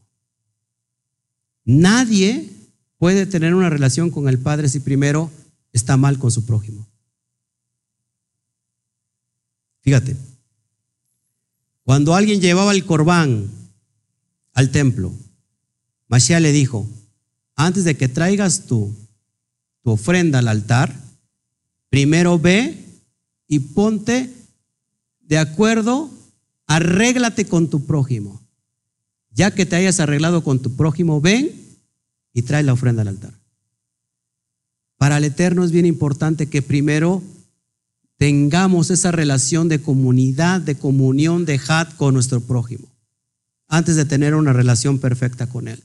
[1.65, 2.49] Nadie
[2.97, 5.29] puede tener una relación con el Padre si primero
[5.73, 6.87] está mal con su prójimo.
[9.81, 10.15] Fíjate,
[11.83, 13.49] cuando alguien llevaba el corbán
[14.53, 15.13] al templo.
[16.07, 16.87] Mashiach le dijo,
[17.55, 18.95] antes de que traigas tu,
[19.83, 20.95] tu ofrenda al altar,
[21.89, 22.83] primero ve
[23.47, 24.31] y ponte
[25.21, 26.09] de acuerdo,
[26.67, 28.41] arréglate con tu prójimo.
[29.31, 31.51] Ya que te hayas arreglado con tu prójimo, ven
[32.33, 33.33] y trae la ofrenda al altar.
[34.97, 37.21] Para el Eterno es bien importante que primero
[38.17, 42.87] tengamos esa relación de comunidad, de comunión, de hat con nuestro prójimo
[43.67, 45.83] antes de tener una relación perfecta con Él.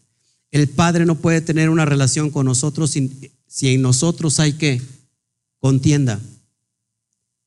[0.53, 4.81] El Padre no puede tener una relación con nosotros si, en nosotros hay que
[5.59, 6.21] contienda.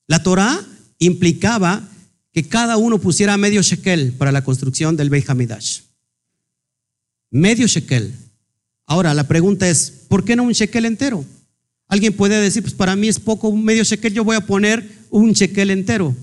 [0.08, 0.60] La Torah
[0.98, 1.88] implicaba
[2.32, 5.82] que cada uno pusiera medio shekel para la construcción del Beit Hamidash.
[7.30, 8.12] Medio shekel.
[8.86, 11.24] Ahora, la pregunta es, ¿por qué no un shekel entero?
[11.86, 15.06] Alguien puede decir, pues para mí es poco un medio shekel, yo voy a poner
[15.10, 16.14] un shekel entero.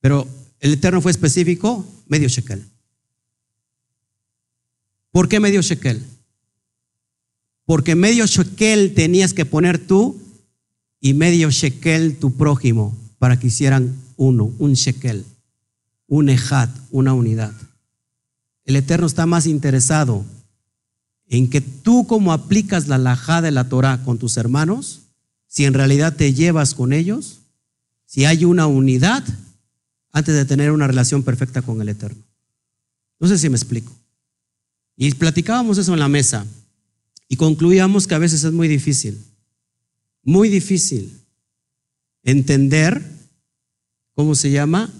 [0.00, 0.26] Pero
[0.58, 2.64] el Eterno fue específico, medio shekel.
[5.10, 6.02] ¿Por qué medio shekel?
[7.64, 10.20] Porque medio shekel tenías que poner tú
[11.00, 15.24] y medio shekel tu prójimo para que hicieran uno, un shekel,
[16.06, 17.52] un ejat, una unidad.
[18.64, 20.24] el Eterno está más interesado
[21.26, 25.02] en que tú como aplicas la lajá de la Torah con tus hermanos,
[25.46, 27.40] si en realidad te llevas con ellos,
[28.06, 29.24] si hay una unidad
[30.12, 32.22] antes de tener una relación perfecta con el Eterno.
[33.20, 33.97] No sé si me explico.
[35.00, 36.44] Y platicábamos eso en la mesa
[37.28, 39.16] y concluíamos que a veces es muy difícil,
[40.24, 41.22] muy difícil
[42.24, 43.00] entender,
[44.14, 44.92] ¿cómo se llama?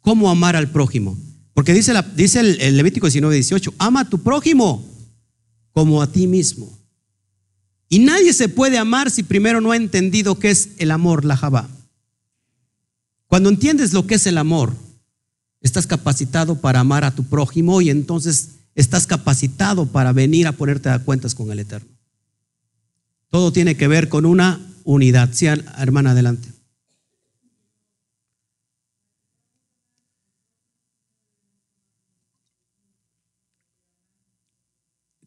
[0.00, 1.16] Cómo amar al prójimo.
[1.54, 4.84] Porque dice, dice el, Levítico 19, 18, ama a tu prójimo
[5.70, 6.76] como a ti mismo.
[7.88, 11.36] Y nadie se puede amar si primero no ha entendido qué es el amor, la
[11.36, 11.70] Jabá.
[13.28, 14.74] Cuando entiendes lo que es el amor,
[15.60, 20.88] estás capacitado para amar a tu prójimo y entonces estás capacitado para venir a ponerte
[20.88, 21.90] a cuentas con el Eterno.
[23.30, 25.30] Todo tiene que ver con una unidad.
[25.32, 26.48] Sí, hermana, adelante.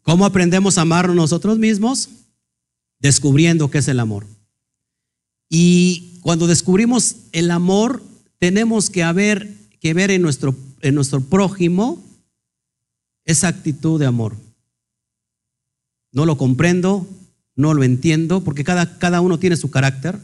[0.02, 2.10] ¿Cómo aprendemos a amarnos nosotros mismos?
[3.00, 4.28] Descubriendo qué es el amor.
[5.50, 8.04] Y cuando descubrimos el amor,
[8.38, 12.04] tenemos que, haber, que ver en nuestro, en nuestro prójimo
[13.26, 14.36] esa actitud de amor.
[16.12, 17.08] No lo comprendo,
[17.56, 20.20] no lo entiendo, porque cada, cada uno tiene su carácter,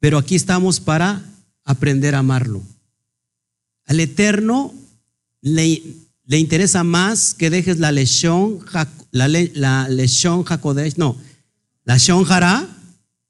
[0.00, 1.24] pero aquí estamos para
[1.64, 2.62] aprender a amarlo.
[3.86, 4.74] Al Eterno
[5.40, 5.82] le,
[6.24, 8.60] le interesa más que dejes la lesión,
[9.10, 11.16] la, la lesión jacodesh, no,
[11.84, 12.68] la shonjara,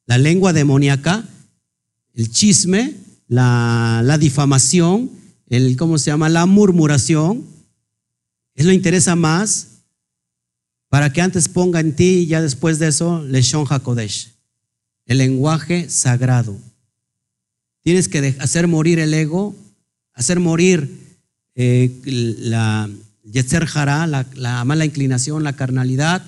[0.06, 1.26] la lengua demoníaca,
[2.14, 2.96] el chisme,
[3.28, 5.10] la, difamación,
[5.48, 6.28] el, ¿cómo se llama?
[6.28, 7.44] La murmuración.
[8.54, 9.68] Eso le interesa más
[10.88, 14.34] para que antes ponga en ti y ya después de eso, Leshon HaKodesh,
[15.06, 16.56] el lenguaje sagrado.
[17.82, 19.54] Tienes que hacer morir el ego,
[20.12, 21.18] hacer morir
[21.54, 22.90] eh, la
[23.24, 26.22] Yetzer Jara, la mala inclinación, la carnalidad,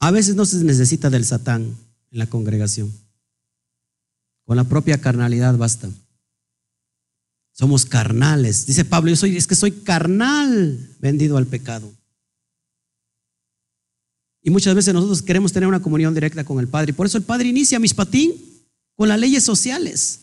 [0.00, 1.76] a veces no se necesita del Satán
[2.10, 2.90] en la congregación.
[4.46, 5.90] Con la propia carnalidad basta.
[7.60, 8.64] Somos carnales.
[8.64, 11.92] Dice Pablo, yo soy, es que soy carnal vendido al pecado.
[14.42, 16.92] Y muchas veces nosotros queremos tener una comunión directa con el Padre.
[16.92, 18.32] Y por eso el Padre inicia mis patín
[18.96, 20.20] con las leyes sociales.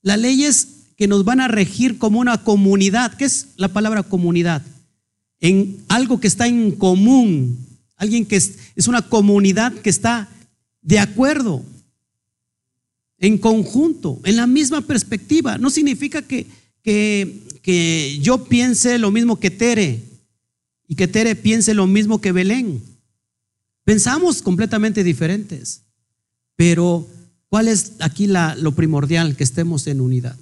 [0.00, 3.14] Las leyes que nos van a regir como una comunidad.
[3.16, 4.62] ¿Qué es la palabra comunidad?
[5.40, 7.66] En algo que está en común,
[7.96, 10.28] Alguien que es, una comunidad que está
[10.82, 11.64] de acuerdo,
[13.18, 15.56] en conjunto, en la misma perspectiva.
[15.56, 16.46] No significa que,
[16.86, 20.04] que, que yo piense lo mismo que Tere
[20.86, 22.80] y que Tere piense lo mismo que Belén.
[23.82, 25.82] Pensamos completamente diferentes,
[26.54, 27.04] pero
[27.48, 29.34] ¿cuál es aquí la, lo primordial?
[29.34, 30.36] Que estemos en unidad.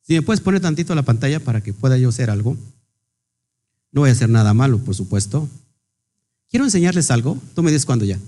[0.00, 2.56] Si me puedes poner tantito la pantalla para que pueda yo hacer algo.
[3.92, 5.46] No voy a hacer nada malo, por supuesto.
[6.48, 7.38] Quiero enseñarles algo.
[7.54, 8.18] Tú me dices cuándo ya.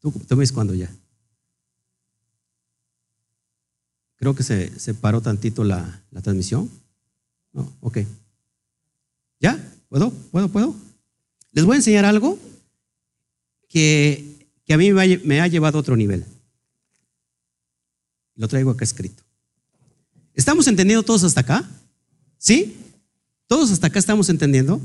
[0.00, 0.90] Tú, me dices cuándo ya.
[4.20, 6.70] Creo que se, se paró tantito la, la, transmisión.
[7.54, 8.00] No, ok.
[9.40, 9.58] ¿Ya?
[9.88, 10.10] ¿Puedo?
[10.10, 10.50] ¿Puedo?
[10.50, 10.76] ¿Puedo?
[11.52, 12.38] Les voy a enseñar algo
[13.66, 16.26] que, que a mí me ha llevado a otro nivel.
[18.36, 19.22] Lo traigo acá escrito.
[20.34, 21.68] ¿Estamos entendiendo todos hasta acá?
[22.36, 22.76] ¿Sí?
[23.46, 24.82] ¿Todos hasta acá estamos entendiendo?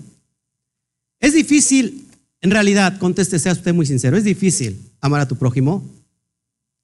[1.19, 2.07] Es difícil,
[2.39, 5.83] en realidad, conteste, sea usted muy sincero, ¿es difícil amar a tu prójimo?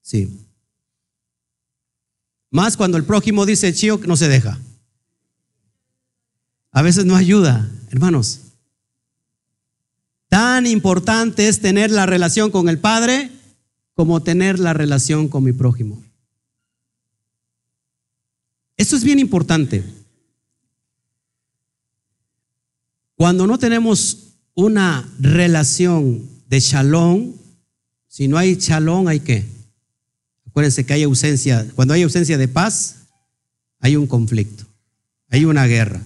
[0.02, 0.30] Sí.
[2.52, 4.60] Más cuando el prójimo dice chío no se deja.
[6.72, 8.42] A veces no ayuda, hermanos.
[10.28, 13.32] Tan importante es tener la relación con el Padre
[13.94, 16.04] como tener la relación con mi prójimo.
[18.78, 19.84] Esto es bien importante.
[23.16, 27.34] Cuando no tenemos una relación de shalom,
[28.08, 29.46] si no hay shalom, ¿hay qué?
[30.52, 33.08] Acuérdense que hay ausencia, cuando hay ausencia de paz,
[33.80, 34.66] hay un conflicto,
[35.30, 36.02] hay una guerra.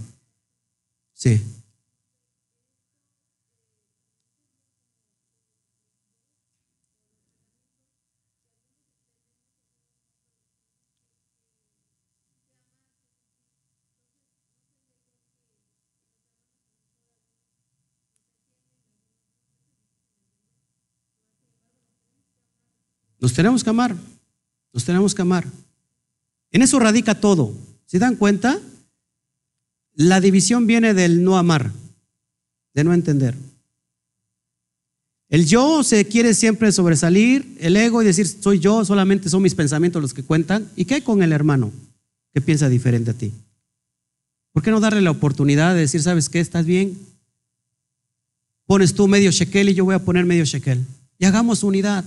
[1.16, 1.42] Sí.
[23.20, 23.96] Nos tenemos que amar,
[24.76, 25.48] nos tenemos que amar.
[26.52, 27.52] En eso radica todo.
[27.88, 28.60] ¿Se dan cuenta?
[29.96, 31.72] La división viene del no amar,
[32.76, 33.36] de no entender.
[35.30, 39.56] El yo se quiere siempre sobresalir, el ego y decir soy yo, solamente son mis
[39.56, 40.70] pensamientos los que cuentan.
[40.76, 41.72] ¿Y qué hay con el hermano?
[42.36, 43.32] que piensa diferente a ti.
[44.52, 47.00] ¿Por qué no darle la oportunidad de decir, sabes qué, estás bien?
[48.66, 50.86] Pones tú medio shekel y yo voy a poner medio shekel.
[51.18, 52.04] Y hagamos unidad.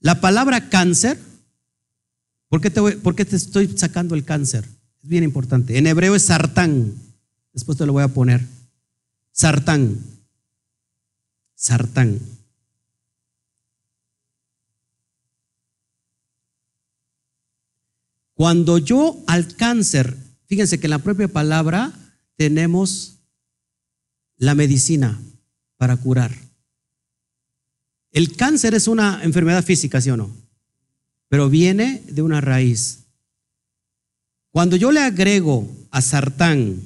[0.00, 1.18] La palabra cáncer,
[2.48, 4.66] ¿por qué te, estoy sacando el cáncer?
[5.02, 5.76] Es bien importante.
[5.76, 6.94] En hebreo es sartán.
[7.52, 8.46] Después te lo voy a poner.
[9.30, 9.98] Sartán.
[11.54, 12.18] Sartán.
[18.34, 21.92] Cuando yo al cáncer, fíjense que en la propia palabra
[22.36, 23.18] tenemos
[24.38, 25.20] la medicina
[25.76, 26.49] para curar.
[28.12, 30.30] El cáncer es una enfermedad física, ¿sí o no?
[31.28, 33.04] Pero viene de una raíz.
[34.50, 36.82] Cuando yo le agrego a sartán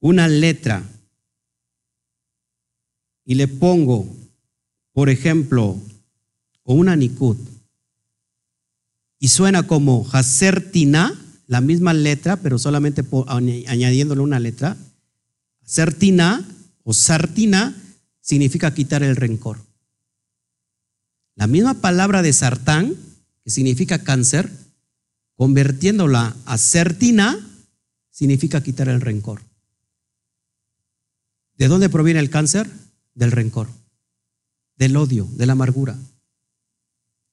[0.00, 0.82] una letra
[3.24, 4.08] y le pongo,
[4.92, 5.78] por ejemplo,
[6.64, 7.38] o una nicut,
[9.20, 11.14] y suena como Hacertina,
[11.46, 13.04] la misma letra, pero solamente
[13.66, 14.76] añadiéndole una letra.
[15.64, 16.44] Hacertina
[16.84, 17.76] o Sartina
[18.20, 19.58] significa quitar el rencor.
[21.40, 22.94] La misma palabra de sartán,
[23.42, 24.52] que significa cáncer,
[25.36, 27.34] convirtiéndola a Sertina,
[28.10, 29.40] significa quitar el rencor.
[31.56, 32.68] ¿De dónde proviene el cáncer?
[33.14, 33.68] Del rencor,
[34.76, 35.96] del odio, de la amargura.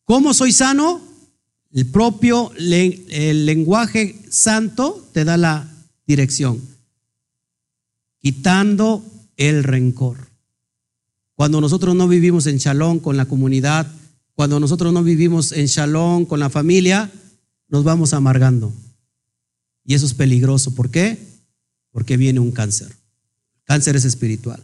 [0.06, 1.02] ¿Cómo soy sano?
[1.74, 5.70] El propio el lenguaje santo te da la
[6.06, 6.62] dirección,
[8.20, 9.04] quitando
[9.36, 10.28] el rencor.
[11.36, 13.97] Cuando nosotros no vivimos en shalom con la comunidad,
[14.38, 17.12] cuando nosotros no vivimos en shalom con la familia,
[17.68, 18.72] nos vamos amargando.
[19.84, 20.74] Y eso es peligroso.
[20.76, 21.18] ¿Por qué?
[21.92, 22.96] Porque viene un cáncer.
[23.66, 24.64] Cáncer es espiritual.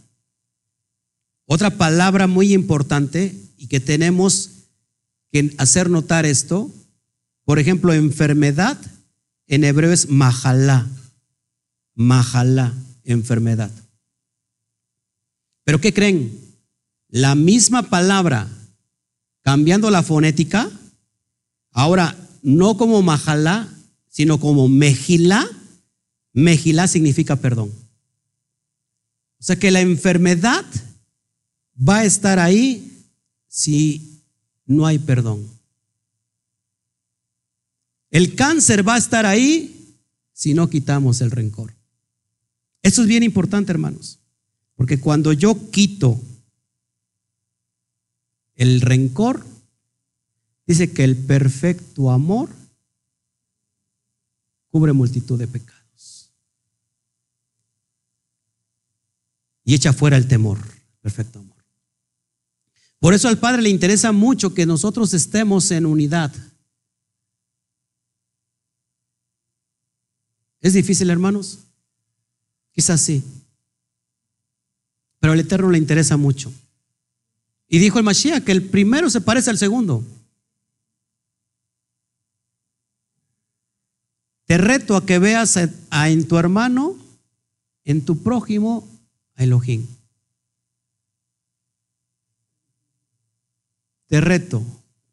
[1.44, 4.50] Otra palabra muy importante y que tenemos
[5.30, 6.72] que hacer notar esto
[7.44, 8.78] por ejemplo, enfermedad
[9.46, 10.88] en hebreo es majalá.
[11.94, 13.70] Majalá, enfermedad.
[15.64, 16.38] Pero ¿qué creen?
[17.08, 18.48] La misma palabra,
[19.44, 20.70] cambiando la fonética,
[21.70, 23.72] ahora no como majalá,
[24.08, 25.46] sino como mejilá.
[26.32, 27.70] Mejilá significa perdón.
[29.38, 30.64] O sea que la enfermedad
[31.76, 33.04] va a estar ahí
[33.46, 34.22] si
[34.64, 35.46] no hay perdón.
[38.10, 39.98] El cáncer va a estar ahí
[40.32, 41.74] si no quitamos el rencor.
[42.82, 44.20] Eso es bien importante, hermanos,
[44.76, 46.18] porque cuando yo quito
[48.54, 49.44] el rencor,
[50.66, 52.50] dice que el perfecto amor
[54.70, 55.74] cubre multitud de pecados
[59.64, 60.58] y echa fuera el temor,
[61.00, 61.56] perfecto amor.
[62.98, 66.32] Por eso al Padre le interesa mucho que nosotros estemos en unidad.
[70.60, 71.58] ¿Es difícil, hermanos?
[72.72, 73.22] Quizás sí.
[75.20, 76.52] Pero al Eterno le interesa mucho.
[77.74, 80.06] Y dijo el Mashiach que el primero se parece al segundo.
[84.44, 85.58] Te reto a que veas
[85.90, 86.96] a, en tu hermano,
[87.84, 88.88] en tu prójimo,
[89.34, 89.88] a Elohim.
[94.06, 94.62] Te reto,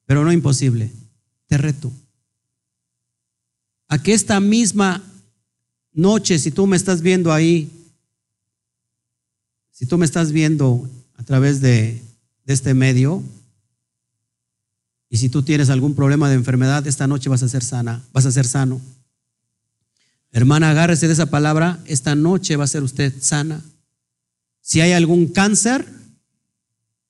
[0.06, 0.92] pero no imposible.
[1.48, 1.92] Te reto.
[3.88, 5.04] A que esta misma
[5.94, 7.72] noche, si tú me estás viendo ahí,
[9.72, 12.11] si tú me estás viendo a través de,
[12.54, 13.24] este medio,
[15.10, 18.26] y si tú tienes algún problema de enfermedad, esta noche vas a ser sana, vas
[18.26, 18.82] a ser sano.
[20.32, 23.62] Hermana, agárrese de esa palabra, esta noche va a ser usted sana.
[24.62, 25.86] Si hay algún cáncer,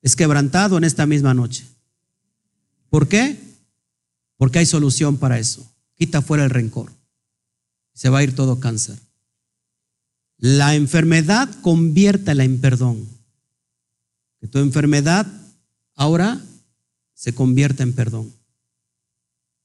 [0.01, 1.67] es quebrantado en esta misma noche.
[2.89, 3.37] ¿Por qué?
[4.37, 5.71] Porque hay solución para eso.
[5.95, 6.91] Quita fuera el rencor
[7.93, 8.97] se va a ir todo cáncer.
[10.37, 13.07] La enfermedad conviértela en perdón.
[14.41, 15.25] Que tu enfermedad
[15.95, 16.41] ahora
[17.13, 18.33] se convierta en perdón.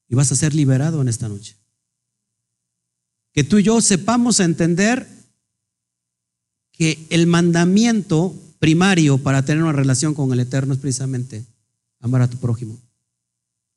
[0.07, 1.57] Y vas a ser liberado en esta noche.
[3.33, 5.05] Que tú y yo sepamos entender
[6.71, 11.43] que el mandamiento primario para tener una relación con el Eterno es precisamente
[11.99, 12.79] amar a tu prójimo.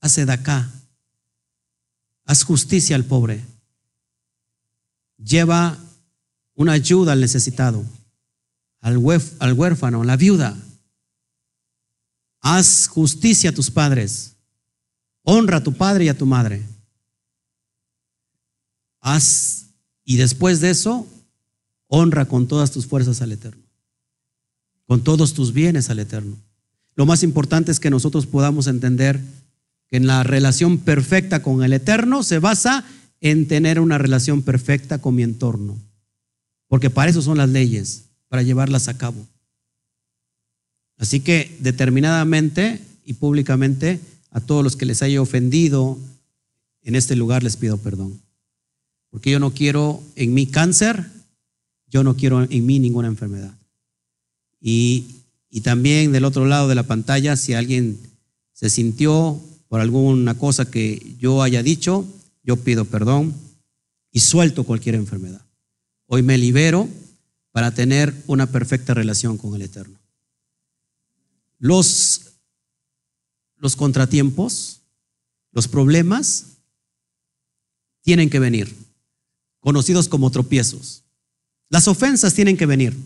[0.01, 0.71] Hace de acá.
[2.27, 3.43] Haz justicia al pobre
[5.25, 5.79] lleva
[6.55, 7.85] una ayuda al necesitado,
[8.81, 10.57] al, huérfano, a la viuda.
[12.41, 14.37] Haz justicia a tus padres.
[15.23, 16.63] Honra a tu padre y a tu madre.
[19.01, 19.67] Haz,
[20.05, 21.07] y después de eso,
[21.87, 23.63] honra con todas tus fuerzas al Eterno.
[24.87, 26.37] Con todos tus bienes al Eterno.
[26.97, 29.21] Lo más importante es que nosotros podamos entender
[29.89, 32.85] que en la relación perfecta con el Eterno se basa
[33.21, 35.79] en tener una relación perfecta con mi entorno.
[36.69, 39.27] Porque para eso son las leyes, para llevarlas a cabo.
[41.01, 43.99] Así que determinadamente y públicamente
[44.31, 45.99] a todos los que les haya ofendido
[46.83, 48.21] en este lugar les pido perdón.
[49.09, 51.07] Porque yo no quiero en mi cáncer,
[51.89, 53.57] yo no quiero en mí ninguna enfermedad.
[54.61, 55.07] Y,
[55.49, 57.99] y también del otro lado de la pantalla, si alguien
[58.53, 62.07] se sintió por alguna cosa que yo haya dicho,
[62.45, 63.35] yo pido perdón
[64.13, 65.41] y suelto cualquier enfermedad.
[66.07, 66.91] Hoy me libero
[67.53, 70.00] para tener una perfecta relación con el Eterno.
[71.61, 72.33] Los,
[73.77, 74.81] contratiempos,
[75.53, 76.47] los problemas,
[78.03, 78.75] tienen que venir,
[79.61, 81.05] conocidos como tropiezos.
[81.69, 82.97] Las ofensas tienen que venir.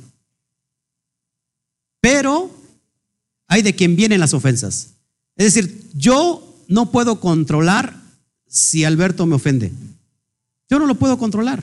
[2.00, 2.50] Pero
[3.46, 4.94] hay de quien vienen las ofensas.
[5.36, 8.00] Es decir, yo no puedo controlar
[8.46, 9.72] si Alberto me ofende.
[10.70, 11.62] Yo no lo puedo controlar.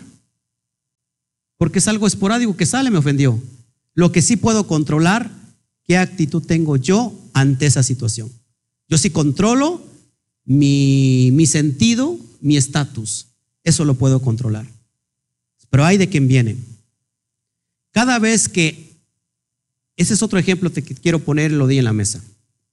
[1.58, 3.40] Porque es algo esporádico que sale, me ofendió.
[3.94, 5.32] Lo que sí puedo controlar,
[5.92, 8.32] qué actitud tengo yo ante esa situación.
[8.88, 9.84] Yo sí controlo
[10.46, 13.28] mi, mi sentido, mi estatus.
[13.66, 14.66] Eso lo puedo controlar.
[15.70, 16.56] Pero hay de quien viene.
[17.92, 19.02] Cada vez que,
[19.98, 22.24] ese es otro ejemplo que quiero poner, lo di en la mesa,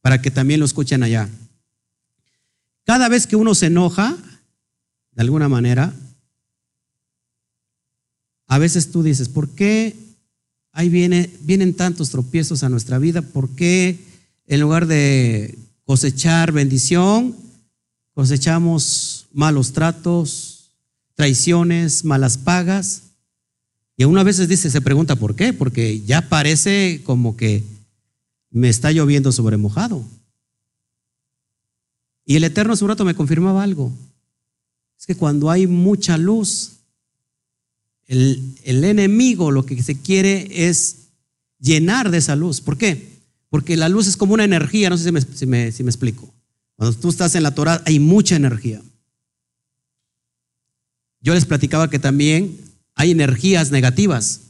[0.00, 1.28] para que también lo escuchen allá.
[2.84, 4.16] Cada vez que uno se enoja,
[5.10, 5.92] de alguna manera,
[8.46, 10.07] a veces tú dices, ¿por qué
[10.72, 13.22] ahí viene, vienen tantos tropiezos a nuestra vida?
[13.22, 13.98] ¿Por qué
[14.46, 17.34] en lugar de cosechar bendición,
[18.14, 20.70] cosechamos malos tratos,
[21.14, 23.02] traiciones, malas pagas?
[23.96, 27.64] Y uno a veces dice, se pregunta por qué, porque ya parece como que
[28.50, 30.04] me está lloviendo sobre mojado.
[32.24, 33.92] Y el Eterno hace un rato me confirmaba algo.
[34.98, 36.77] Es que cuando hay mucha luz,
[38.08, 41.10] el, enemigo lo que se quiere es
[41.60, 42.60] llenar de esa luz.
[42.60, 43.18] ¿Por qué?
[43.50, 45.04] Porque la luz es como una energía, no sé
[45.34, 46.28] si me, explico.
[46.76, 48.82] Cuando tú estás en la Torah hay mucha energía.
[51.20, 52.58] Yo les platicaba que también
[52.94, 54.40] hay energías negativas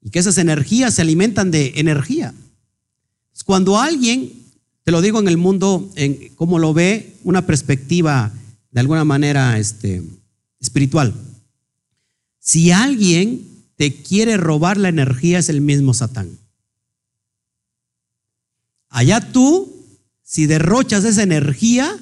[0.00, 2.34] y que esas energías se alimentan de energía.
[3.44, 4.32] Cuando alguien
[4.84, 8.32] te lo digo en el mundo, en cómo lo ve, una perspectiva
[8.72, 10.02] de alguna manera este,
[10.60, 11.14] espiritual.
[12.44, 16.40] Si alguien te quiere robar la energía, es el mismo Satán.
[18.88, 19.72] Allá tú,
[20.24, 21.96] si derrochas esa energía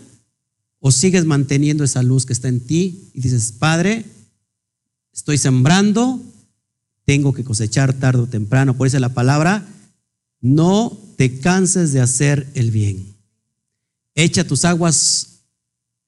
[0.78, 4.06] o sigues manteniendo esa luz que está en ti y dices, Padre,
[5.12, 6.18] estoy sembrando,
[7.04, 8.74] tengo que cosechar tarde o temprano.
[8.74, 9.68] Por eso la palabra,
[10.40, 13.14] no te canses de hacer el bien.
[14.14, 15.42] Echa tus aguas,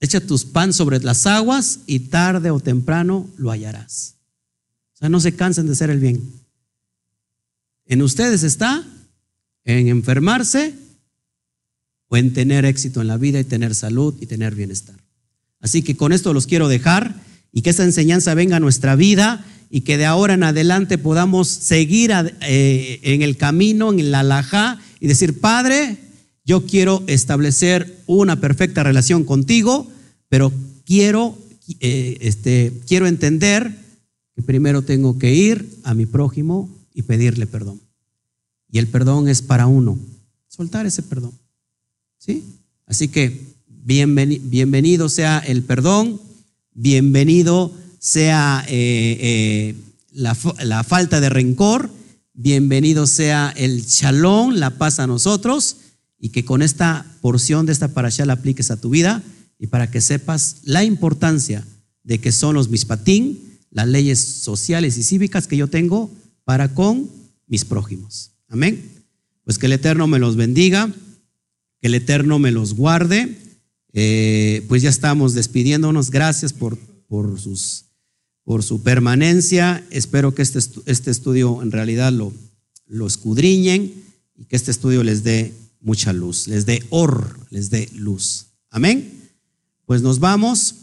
[0.01, 4.22] echa tus pan sobre las aguas y tarde o temprano lo hallarás.
[5.03, 6.23] Sea, no se cansen de hacer el bien.
[7.87, 8.87] En ustedes está
[9.65, 10.77] en enfermarse
[12.07, 14.95] o en tener éxito en la vida y tener salud y tener bienestar.
[15.59, 17.17] Así que con esto los quiero dejar
[17.51, 21.49] y que esta enseñanza venga a nuestra vida y que de ahora en adelante podamos
[21.49, 25.97] seguir eh, en el camino, en la alajá y decir, Padre,
[26.45, 29.91] yo quiero establecer una perfecta relación contigo,
[30.29, 30.53] pero
[30.85, 31.37] quiero,
[31.81, 33.82] eh, este, quiero entender
[34.43, 37.81] primero tengo que ir a mi prójimo y pedirle perdón.
[38.71, 39.99] Y el perdón es para uno,
[40.49, 41.33] soltar ese perdón.
[42.19, 42.45] ¿Sí?
[42.87, 46.21] Así que bienvenido sea el perdón,
[46.75, 49.75] bienvenido sea eh, eh,
[50.13, 50.35] la,
[50.85, 51.91] falta de rencor
[52.35, 55.77] bienvenido sea el shalom, la paz a nosotros,
[56.19, 59.23] y que con esta porción de esta parasha la apliques a tu vida
[59.59, 61.67] y para que sepas la importancia
[62.05, 66.11] de que son los mispatín, las leyes sociales y cívicas que yo tengo
[66.45, 67.11] para con
[67.49, 68.31] mis prójimos.
[68.49, 68.81] Amén.
[69.45, 70.93] Pues que el Eterno me los bendiga,
[71.81, 73.37] que el Eterno me los guarde.
[73.93, 76.11] Eh, pues ya estamos despidiéndonos.
[76.11, 76.79] Gracias por,
[77.09, 77.87] por sus
[78.45, 79.85] por su permanencia.
[79.91, 82.33] Espero que este, este estudio en realidad lo,
[82.87, 83.93] lo escudriñen
[84.37, 88.47] y que este estudio les dé mucha luz, les dé or, les dé luz.
[88.71, 89.31] Amén.
[89.87, 90.77] Pues nos vamos.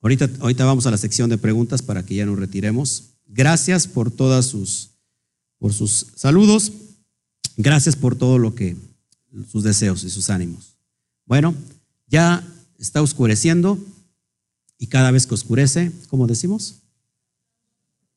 [0.00, 3.14] Ahorita, ahorita vamos a la sección de preguntas para que ya nos retiremos.
[3.26, 4.90] Gracias por todas sus,
[5.58, 6.72] por sus saludos.
[7.56, 8.76] Gracias por todo lo que,
[9.50, 10.74] sus deseos y sus ánimos.
[11.26, 11.54] Bueno,
[12.06, 12.46] ya
[12.78, 13.78] está oscureciendo.
[14.78, 16.76] Y cada vez que oscurece, ¿cómo decimos?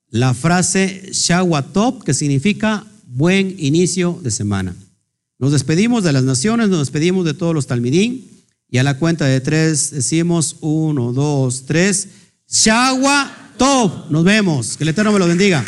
[0.10, 4.76] La frase Shawatop, que significa buen inicio de semana.
[5.40, 8.30] Nos despedimos de las naciones, nos despedimos de todos los talmidín
[8.72, 12.07] Y a la cuenta de tres decimos uno, dos, tres.
[12.49, 14.10] Shagua Top.
[14.10, 14.76] Nos vemos.
[14.76, 15.64] Que el Eterno me lo bendiga.